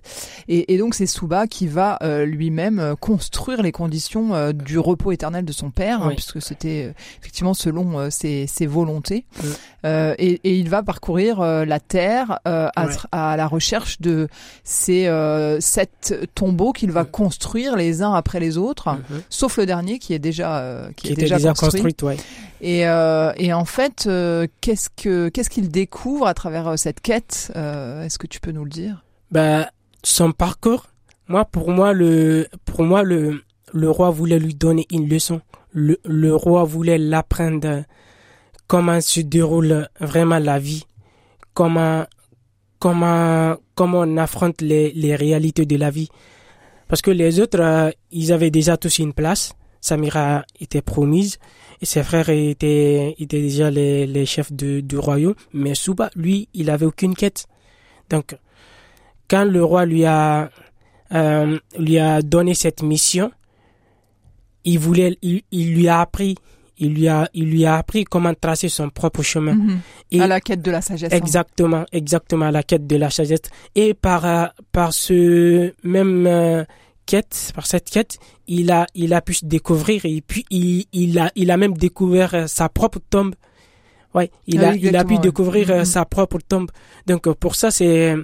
Et, 0.47 0.73
et 0.73 0.77
donc 0.77 0.95
c'est 0.95 1.05
Suba 1.05 1.47
qui 1.47 1.67
va 1.67 1.97
euh, 2.01 2.25
lui-même 2.25 2.79
euh, 2.79 2.95
construire 2.95 3.61
les 3.61 3.71
conditions 3.71 4.33
euh, 4.33 4.51
du 4.53 4.79
repos 4.79 5.11
éternel 5.11 5.45
de 5.45 5.51
son 5.51 5.71
père, 5.71 6.03
hein, 6.03 6.11
puisque 6.15 6.41
c'était 6.41 6.93
effectivement 7.21 7.53
selon 7.53 8.09
ses, 8.09 8.47
ses 8.47 8.65
volontés. 8.65 9.25
Euh, 9.85 10.15
et, 10.17 10.39
et 10.43 10.55
il 10.57 10.69
va 10.69 10.83
parcourir 10.83 11.41
la 11.41 11.79
terre 11.79 12.39
à, 12.45 13.35
la 13.37 13.47
recherche 13.47 13.99
de 14.01 14.27
ces 14.63 15.07
sept 15.59 16.15
tombeaux 16.35 16.71
qu'il 16.73 16.91
va 16.91 16.97
Ouais. 17.03 17.07
construire 17.11 17.75
les 17.75 18.01
uns 18.01 18.13
après 18.13 18.39
les 18.39 18.57
autres 18.57 18.87
Mhm. 18.89 19.16
Sauf 19.29 19.57
le 19.57 19.65
dernier 19.65 19.99
qui 19.99 20.13
est 20.13 20.19
déjà 20.19 20.59
euh, 20.59 20.87
qui, 20.89 20.93
Qui 20.95 21.07
est 21.09 21.11
était 21.13 21.21
déjà, 21.23 21.35
déjà 21.37 21.53
construit. 21.53 21.95
ouais. 22.03 22.17
Et, 22.61 22.87
euh, 22.87 23.31
et 23.37 23.53
en 23.53 23.65
fait, 23.65 24.05
euh, 24.07 24.47
qu'est-ce 24.61 24.89
que 24.89 25.29
qu'est-ce 25.29 25.49
qu'il 25.49 25.69
découvre 25.69 26.27
à 26.27 26.33
travers 26.33 26.77
cette 26.79 27.01
quête 27.01 27.51
Est-ce 27.55 28.17
que 28.17 28.27
tu 28.27 28.39
peux 28.39 28.51
nous 28.51 28.63
le 28.63 28.69
dire? 28.71 29.03
Bah, 29.31 29.69
son 30.03 30.31
parcours, 30.31 30.87
moi, 31.27 31.45
pour 31.45 31.69
moi, 31.71 31.93
le, 31.93 32.47
pour 32.65 32.83
moi, 32.83 33.03
le, 33.03 33.41
le 33.73 33.89
roi 33.89 34.09
voulait 34.09 34.39
lui 34.39 34.55
donner 34.55 34.87
une 34.91 35.07
leçon. 35.09 35.41
Le, 35.71 35.99
le 36.05 36.33
roi 36.35 36.63
voulait 36.63 36.97
l'apprendre 36.97 37.83
comment 38.67 38.99
se 39.01 39.19
déroule 39.21 39.87
vraiment 39.99 40.39
la 40.39 40.57
vie, 40.59 40.85
comment, 41.53 42.05
comment, 42.79 43.55
comment 43.75 43.99
on 43.99 44.17
affronte 44.17 44.61
les, 44.61 44.91
les 44.93 45.15
réalités 45.15 45.65
de 45.65 45.75
la 45.75 45.89
vie. 45.89 46.09
Parce 46.87 47.01
que 47.01 47.11
les 47.11 47.39
autres, 47.39 47.59
euh, 47.59 47.91
ils 48.11 48.31
avaient 48.31 48.51
déjà 48.51 48.77
tous 48.77 48.99
une 48.99 49.13
place. 49.13 49.53
Samira 49.81 50.43
était 50.59 50.81
promise 50.81 51.37
et 51.81 51.85
ses 51.85 52.03
frères 52.03 52.29
étaient, 52.29 53.15
étaient 53.19 53.41
déjà 53.41 53.69
les, 53.69 54.25
chefs 54.25 54.51
du 54.51 54.97
royaume. 54.97 55.35
Mais 55.53 55.75
Souba, 55.75 56.09
lui, 56.15 56.49
il 56.53 56.69
avait 56.69 56.85
aucune 56.85 57.15
quête. 57.15 57.45
Donc, 58.09 58.37
quand 59.29 59.45
le 59.45 59.63
roi 59.63 59.85
lui 59.85 60.05
a, 60.05 60.49
euh, 61.13 61.59
lui 61.77 61.99
a 61.99 62.21
donné 62.21 62.53
cette 62.53 62.81
mission, 62.81 63.31
il 64.63 64.79
voulait, 64.79 65.17
il, 65.21 65.43
il 65.51 65.73
lui 65.73 65.87
a 65.87 66.01
appris, 66.01 66.35
il 66.79 66.93
lui 66.93 67.07
a, 67.07 67.29
il 67.33 67.49
lui 67.49 67.65
a 67.65 67.75
appris 67.77 68.03
comment 68.03 68.33
tracer 68.33 68.69
son 68.69 68.89
propre 68.89 69.21
chemin. 69.23 69.55
Mhm. 69.55 69.79
Et 70.11 70.21
À 70.21 70.27
la 70.27 70.39
quête 70.41 70.61
de 70.61 70.71
la 70.71 70.81
sagesse. 70.81 71.11
hein. 71.11 71.15
exactement, 71.17 71.85
exactement 71.91 72.45
à 72.45 72.51
la 72.51 72.63
quête 72.63 72.85
de 72.87 72.95
la 72.95 73.09
sagesse. 73.09 73.41
Et 73.75 73.93
par, 73.93 74.25
euh, 74.25 74.45
par 74.71 74.93
ce 74.93 75.73
même 75.83 76.25
euh, 76.27 76.63
quête, 77.05 77.51
par 77.55 77.65
cette 77.65 77.89
quête, 77.89 78.17
il 78.47 78.71
a, 78.71 78.85
il 78.95 79.13
a 79.13 79.21
pu 79.21 79.33
se 79.33 79.45
découvrir 79.45 80.05
et 80.05 80.21
puis 80.21 80.45
il, 80.49 80.85
il 80.93 81.17
a, 81.19 81.31
il 81.35 81.49
a 81.51 81.57
même 81.57 81.73
découvert 81.73 82.33
euh, 82.35 82.47
sa 82.47 82.69
propre 82.69 82.99
tombe. 83.09 83.33
Ouais, 84.13 84.31
il 84.47 84.63
Ah 84.63 84.69
a, 84.69 84.75
il 84.75 84.95
a 84.95 85.03
pu 85.03 85.15
ouais. 85.15 85.19
découvrir 85.19 85.69
Mhm. 85.69 85.85
sa 85.85 86.05
propre 86.05 86.37
tombe. 86.47 86.71
Donc 87.05 87.31
pour 87.33 87.55
ça, 87.55 87.71
c'est, 87.71 88.15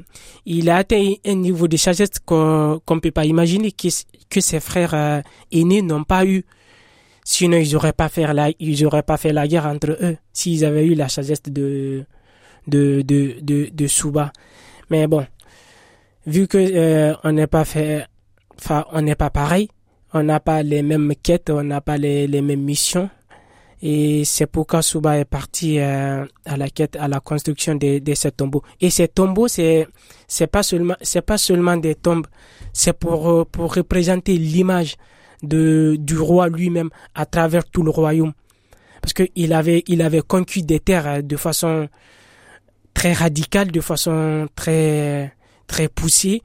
il 0.45 0.69
a 0.69 0.77
atteint 0.77 1.13
un 1.25 1.35
niveau 1.35 1.67
de 1.67 1.77
sagesse 1.77 2.17
qu'on 2.25 2.79
qu'on 2.85 2.99
peut 2.99 3.11
pas 3.11 3.25
imaginer 3.25 3.71
que, 3.71 3.89
que 4.29 4.41
ses 4.41 4.59
frères 4.59 5.21
aînés 5.51 5.81
n'ont 5.81 6.03
pas 6.05 6.25
eu. 6.25 6.45
Sinon, 7.25 7.57
ils 7.57 7.75
auraient 7.75 7.93
pas 7.93 8.09
fait 8.09 8.31
la, 8.33 8.51
pas 9.03 9.17
fait 9.17 9.33
la 9.33 9.47
guerre 9.47 9.65
entre 9.65 9.97
eux 10.01 10.17
s'ils 10.33 10.65
avaient 10.65 10.85
eu 10.85 10.93
la 10.93 11.07
sagesse 11.09 11.43
de, 11.43 12.03
de, 12.67 13.01
de, 13.01 13.35
de, 13.41 13.69
de 13.71 13.87
Suba. 13.87 14.31
Mais 14.89 15.07
bon, 15.07 15.25
vu 16.27 16.47
que 16.47 16.57
euh, 16.57 17.15
on 17.23 17.31
n'est 17.31 17.47
pas 17.47 17.65
fait, 17.65 18.05
enfin, 18.59 18.85
on 18.91 19.01
n'est 19.01 19.15
pas 19.15 19.29
pareil, 19.29 19.69
on 20.13 20.23
n'a 20.23 20.39
pas 20.39 20.63
les 20.63 20.83
mêmes 20.83 21.13
quêtes, 21.21 21.49
on 21.49 21.63
n'a 21.63 21.81
pas 21.81 21.97
les, 21.97 22.27
les 22.27 22.41
mêmes 22.41 22.61
missions. 22.61 23.09
Et 23.81 24.23
c'est 24.23 24.47
pourquoi 24.47 24.81
Suba 24.81 25.17
est 25.17 25.25
parti 25.25 25.79
euh, 25.79 26.25
à 26.45 26.55
la 26.57 26.69
quête, 26.69 26.95
à 26.95 27.09
la 27.09 27.19
construction 27.19 27.75
de, 27.75 27.99
de 27.99 28.13
ces 28.13 28.31
tombeaux. 28.31 28.63
Et 28.79 28.89
ces 28.89 29.09
tombeaux, 29.09 29.49
c'est 29.49 29.87
c'est 30.27 30.47
pas 30.47 30.63
seulement 30.63 30.95
pas 31.25 31.37
seulement 31.37 31.75
des 31.75 31.95
tombes, 31.95 32.27
c'est 32.71 32.93
pour 32.93 33.45
pour 33.47 33.75
représenter 33.75 34.37
l'image 34.37 34.95
de 35.43 35.95
du 35.99 36.17
roi 36.17 36.49
lui-même 36.49 36.89
à 37.13 37.25
travers 37.25 37.65
tout 37.65 37.83
le 37.83 37.91
royaume. 37.91 38.33
Parce 39.01 39.13
que 39.13 39.23
il 39.35 39.53
avait 39.53 39.83
il 39.87 40.01
avait 40.01 40.21
conquis 40.21 40.63
des 40.63 40.79
terres 40.79 41.07
euh, 41.07 41.21
de 41.21 41.37
façon 41.37 41.87
très 42.93 43.13
radicale, 43.13 43.71
de 43.71 43.81
façon 43.81 44.47
très 44.55 45.33
très 45.67 45.89
poussée. 45.89 46.41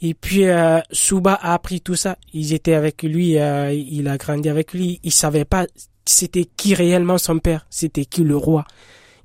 Et 0.00 0.14
puis 0.14 0.46
euh, 0.46 0.80
Suba 0.90 1.34
a 1.34 1.54
appris 1.54 1.80
tout 1.80 1.94
ça. 1.94 2.16
Ils 2.32 2.52
étaient 2.52 2.74
avec 2.74 3.02
lui, 3.02 3.38
euh, 3.38 3.72
il 3.72 4.08
a 4.08 4.16
grandi 4.16 4.48
avec 4.48 4.72
lui. 4.72 5.00
Il 5.04 5.12
savait 5.12 5.44
pas 5.44 5.66
c'était 6.06 6.44
qui 6.44 6.74
réellement 6.74 7.18
son 7.18 7.38
père, 7.38 7.66
c'était 7.70 8.04
qui 8.04 8.24
le 8.24 8.36
roi. 8.36 8.66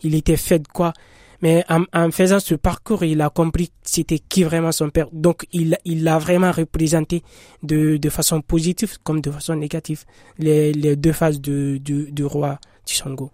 Il 0.02 0.16
était 0.16 0.38
fait 0.38 0.60
de 0.60 0.68
quoi? 0.68 0.94
Mais 1.42 1.64
en, 1.70 1.84
en 1.94 2.12
faisant 2.12 2.40
ce 2.40 2.56
parcours, 2.56 3.04
il 3.04 3.22
a 3.22 3.30
compris 3.30 3.72
c'était 3.84 4.20
qui 4.20 4.44
vraiment 4.44 4.72
son 4.72 4.90
père. 4.90 5.08
Donc 5.14 5.48
il 5.52 5.78
il 5.86 6.04
l'a 6.04 6.18
vraiment 6.18 6.52
représenté 6.52 7.24
de 7.64 7.98
de 7.98 8.10
façon 8.10 8.42
positive 8.42 8.98
comme 9.04 9.22
de 9.22 9.32
façon 9.32 9.56
négative 9.56 10.06
les 10.38 10.74
les 10.74 10.96
deux 10.96 11.14
phases 11.14 11.40
de 11.40 11.78
du, 11.78 12.12
du 12.12 12.26
roi 12.26 12.60
Tishango. 12.90 13.32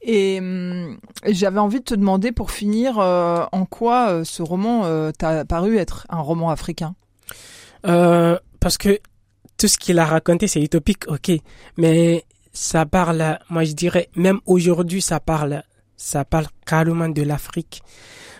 Et 0.00 0.38
hum, 0.40 0.98
j'avais 1.26 1.58
envie 1.58 1.80
de 1.80 1.84
te 1.84 1.94
demander 1.94 2.32
pour 2.32 2.50
finir 2.50 2.98
euh, 2.98 3.44
en 3.52 3.66
quoi 3.66 4.10
euh, 4.10 4.24
ce 4.24 4.42
roman 4.42 4.84
euh, 4.84 5.10
t'a 5.10 5.44
paru 5.44 5.76
être 5.76 6.06
un 6.08 6.20
roman 6.20 6.50
africain? 6.50 6.94
Parce 7.82 8.78
que 8.78 9.00
tout 9.58 9.66
ce 9.66 9.76
qu'il 9.76 9.98
a 9.98 10.04
raconté, 10.04 10.46
c'est 10.46 10.62
utopique, 10.62 11.08
ok. 11.08 11.32
Mais 11.76 12.24
ça 12.52 12.86
parle, 12.86 13.38
moi 13.50 13.64
je 13.64 13.72
dirais, 13.72 14.08
même 14.14 14.40
aujourd'hui, 14.46 15.02
ça 15.02 15.18
parle, 15.18 15.64
ça 16.02 16.24
parle 16.24 16.46
carrément 16.66 17.08
de 17.08 17.22
l'Afrique. 17.22 17.82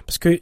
Parce 0.07 0.19
que, 0.19 0.41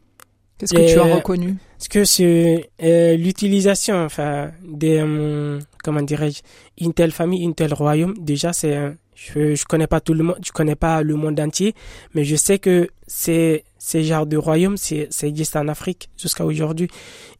Qu'est-ce 0.59 0.75
que 0.75 0.93
tu 0.93 0.99
as 0.99 1.05
Euh, 1.07 1.15
reconnu 1.17 1.57
parce 1.79 1.89
que 1.89 2.05
c'est 2.05 2.71
euh, 2.83 3.17
l'utilisation, 3.17 4.05
enfin, 4.05 4.51
des, 4.63 5.01
hum, 5.01 5.61
comment 5.83 6.03
dirais-je, 6.03 6.41
une 6.85 6.93
telle 6.93 7.13
famille, 7.13 7.43
une 7.43 7.55
telle 7.55 7.73
royaume, 7.73 8.15
déjà, 8.19 8.53
c'est, 8.53 8.77
je, 9.15 9.55
je 9.55 9.65
connais 9.65 9.87
pas 9.87 10.01
tout 10.01 10.13
le 10.13 10.25
monde, 10.25 10.37
je 10.45 10.53
connais 10.53 10.77
pas 10.77 11.03
le 11.03 11.15
monde 11.15 11.41
entier, 11.41 11.75
mais 12.15 12.25
je 12.25 12.37
sais 12.37 12.59
que 12.59 12.89
c'est, 13.07 13.65
ces 13.79 14.05
genres 14.05 14.27
de 14.27 14.37
royaume, 14.37 14.77
c'est, 14.77 15.09
ça 15.11 15.27
existe 15.27 15.57
en 15.57 15.69
Afrique 15.69 16.11
jusqu'à 16.19 16.45
aujourd'hui. 16.45 16.89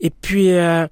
Et 0.01 0.09
puis, 0.11 0.51
euh, 0.53 0.87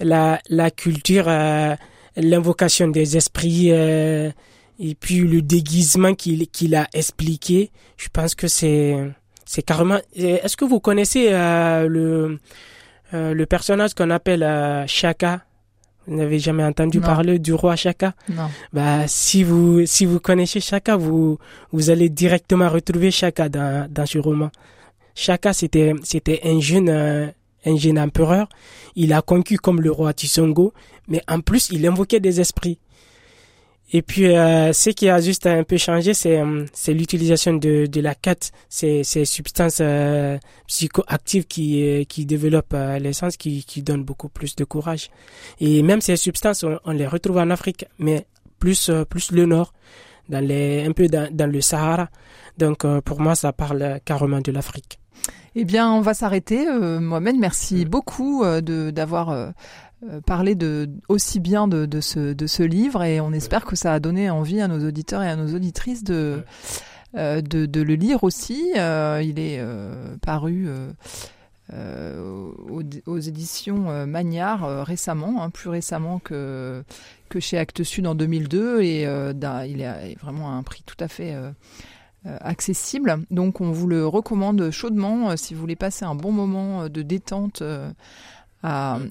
la, 0.00 0.40
la 0.48 0.70
culture, 0.70 1.26
euh, 1.28 1.74
l'invocation 2.16 2.88
des 2.88 3.16
esprits, 3.18 3.68
euh, 3.72 4.30
et 4.78 4.94
puis 4.94 5.18
le 5.20 5.42
déguisement 5.42 6.14
qu'il 6.14 6.46
qu'il 6.48 6.74
a 6.74 6.86
expliqué, 6.92 7.70
je 7.96 8.08
pense 8.12 8.34
que 8.34 8.48
c'est 8.48 8.96
c'est 9.44 9.62
carrément. 9.62 9.98
Est-ce 10.14 10.56
que 10.56 10.64
vous 10.64 10.80
connaissez 10.80 11.28
euh, 11.30 11.86
le 11.88 12.38
euh, 13.14 13.34
le 13.34 13.46
personnage 13.46 13.94
qu'on 13.94 14.10
appelle 14.10 14.42
euh, 14.42 14.86
Shaka 14.86 15.42
Vous 16.06 16.16
n'avez 16.16 16.38
jamais 16.38 16.64
entendu 16.64 16.98
Non. 16.98 17.06
parler 17.06 17.38
du 17.38 17.52
roi 17.54 17.76
Shaka 17.76 18.14
Non. 18.28 18.48
Bah 18.72 19.06
si 19.06 19.44
vous 19.44 19.86
si 19.86 20.04
vous 20.06 20.20
connaissez 20.20 20.60
Shaka, 20.60 20.96
vous 20.96 21.38
vous 21.72 21.90
allez 21.90 22.08
directement 22.08 22.68
retrouver 22.68 23.10
Shaka 23.10 23.48
dans 23.48 23.88
dans 23.90 24.06
ce 24.06 24.18
roman. 24.18 24.50
Shaka 25.14 25.52
c'était 25.52 25.94
c'était 26.02 26.40
un 26.44 26.60
jeune 26.60 26.88
euh, 26.90 27.26
un 27.64 27.76
jeune 27.76 27.98
empereur. 27.98 28.48
Il 28.96 29.12
a 29.12 29.22
conquis 29.22 29.56
comme 29.56 29.80
le 29.80 29.90
roi 29.90 30.12
Tisongo, 30.12 30.72
mais 31.08 31.22
en 31.28 31.40
plus 31.40 31.70
il 31.70 31.86
invoquait 31.86 32.20
des 32.20 32.40
esprits. 32.40 32.78
Et 33.92 34.02
puis, 34.02 34.26
euh, 34.36 34.72
ce 34.72 34.90
qui 34.90 35.08
a 35.08 35.20
juste 35.20 35.46
un 35.46 35.62
peu 35.62 35.76
changé, 35.76 36.12
c'est 36.12 36.40
euh, 36.40 36.64
c'est 36.72 36.92
l'utilisation 36.92 37.54
de, 37.54 37.86
de 37.86 38.00
la 38.00 38.16
cat, 38.16 38.34
ces, 38.68 39.04
ces 39.04 39.24
substances 39.24 39.78
euh, 39.80 40.38
psychoactives 40.66 41.46
qui, 41.46 41.82
euh, 41.86 42.04
qui 42.04 42.26
développent 42.26 42.74
euh, 42.74 42.98
l'essence, 42.98 43.36
qui, 43.36 43.64
qui 43.64 43.82
donnent 43.82 44.02
beaucoup 44.02 44.28
plus 44.28 44.56
de 44.56 44.64
courage. 44.64 45.08
Et 45.60 45.82
même 45.84 46.00
ces 46.00 46.16
substances, 46.16 46.64
on, 46.64 46.78
on 46.84 46.90
les 46.92 47.06
retrouve 47.06 47.38
en 47.38 47.48
Afrique, 47.50 47.84
mais 47.98 48.26
plus 48.58 48.88
euh, 48.88 49.04
plus 49.04 49.30
le 49.30 49.46
nord, 49.46 49.72
dans 50.28 50.44
les 50.44 50.84
un 50.84 50.92
peu 50.92 51.06
dans, 51.06 51.32
dans 51.32 51.50
le 51.50 51.60
Sahara. 51.60 52.08
Donc, 52.58 52.84
euh, 52.84 53.00
pour 53.00 53.20
moi, 53.20 53.36
ça 53.36 53.52
parle 53.52 54.00
carrément 54.04 54.40
de 54.40 54.50
l'Afrique. 54.50 54.98
Eh 55.54 55.64
bien, 55.64 55.90
on 55.92 56.00
va 56.00 56.12
s'arrêter. 56.12 56.66
Euh, 56.68 56.98
Mohamed, 57.00 57.36
merci 57.36 57.84
beaucoup 57.84 58.42
euh, 58.42 58.60
de 58.60 58.90
d'avoir 58.90 59.52
euh, 60.10 60.20
parlé 60.20 60.54
de 60.54 60.88
aussi 61.08 61.40
bien 61.40 61.68
de, 61.68 61.86
de 61.86 62.00
ce 62.00 62.32
de 62.32 62.46
ce 62.46 62.62
livre 62.62 63.02
et 63.02 63.20
on 63.20 63.32
espère 63.32 63.64
que 63.64 63.76
ça 63.76 63.92
a 63.92 64.00
donné 64.00 64.30
envie 64.30 64.60
à 64.60 64.68
nos 64.68 64.86
auditeurs 64.86 65.22
et 65.22 65.28
à 65.28 65.36
nos 65.36 65.54
auditrices 65.54 66.04
de 66.04 66.42
euh, 67.16 67.40
de, 67.40 67.66
de 67.66 67.80
le 67.80 67.94
lire 67.94 68.24
aussi. 68.24 68.72
Euh, 68.76 69.22
il 69.24 69.38
est 69.38 69.58
euh, 69.60 70.16
paru. 70.20 70.68
aux, 71.72 72.82
aux 73.06 73.18
éditions 73.18 74.06
Magnard 74.06 74.84
récemment, 74.86 75.42
hein, 75.42 75.50
plus 75.50 75.68
récemment 75.68 76.20
que 76.20 76.84
que 77.28 77.40
chez 77.40 77.58
Actes 77.58 77.82
Sud 77.82 78.06
en 78.06 78.14
2002 78.14 78.82
et 78.82 79.02
il 79.02 79.82
est 79.82 80.16
vraiment 80.20 80.50
à 80.50 80.52
un 80.52 80.62
prix 80.62 80.84
tout 80.86 80.96
à 81.00 81.08
fait 81.08 81.34
accessible. 82.24 83.24
Donc 83.32 83.60
on 83.60 83.72
vous 83.72 83.88
le 83.88 84.06
recommande 84.06 84.70
chaudement 84.70 85.36
si 85.36 85.54
vous 85.54 85.60
voulez 85.60 85.74
passer 85.74 86.04
un 86.04 86.14
bon 86.14 86.30
moment 86.30 86.88
de 86.88 87.02
détente 87.02 87.64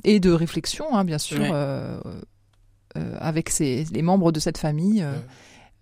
et 0.03 0.19
de 0.19 0.31
réflexion, 0.31 0.95
hein, 0.95 1.03
bien 1.03 1.17
sûr, 1.17 1.41
euh, 1.41 1.99
euh, 2.97 3.17
avec 3.19 3.57
les 3.59 4.01
membres 4.01 4.31
de 4.31 4.39
cette 4.39 4.57
famille. 4.57 5.05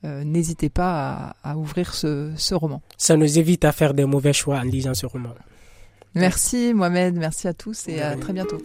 Euh, 0.05 0.23
n'hésitez 0.25 0.69
pas 0.69 1.36
à, 1.43 1.55
ouvrir 1.55 1.93
ce, 1.93 2.53
roman. 2.53 2.81
Ça 2.97 3.15
nous 3.15 3.39
évite 3.39 3.63
à 3.63 3.71
faire 3.71 3.93
des 3.93 4.05
mauvais 4.05 4.33
choix 4.33 4.57
en 4.57 4.63
lisant 4.63 4.93
ce 4.93 5.05
roman. 5.05 5.33
Merci 6.13 6.73
Mohamed, 6.73 7.15
merci 7.15 7.47
à 7.47 7.53
tous 7.53 7.88
et 7.88 8.01
à 8.01 8.15
très 8.17 8.33
bientôt. 8.33 8.59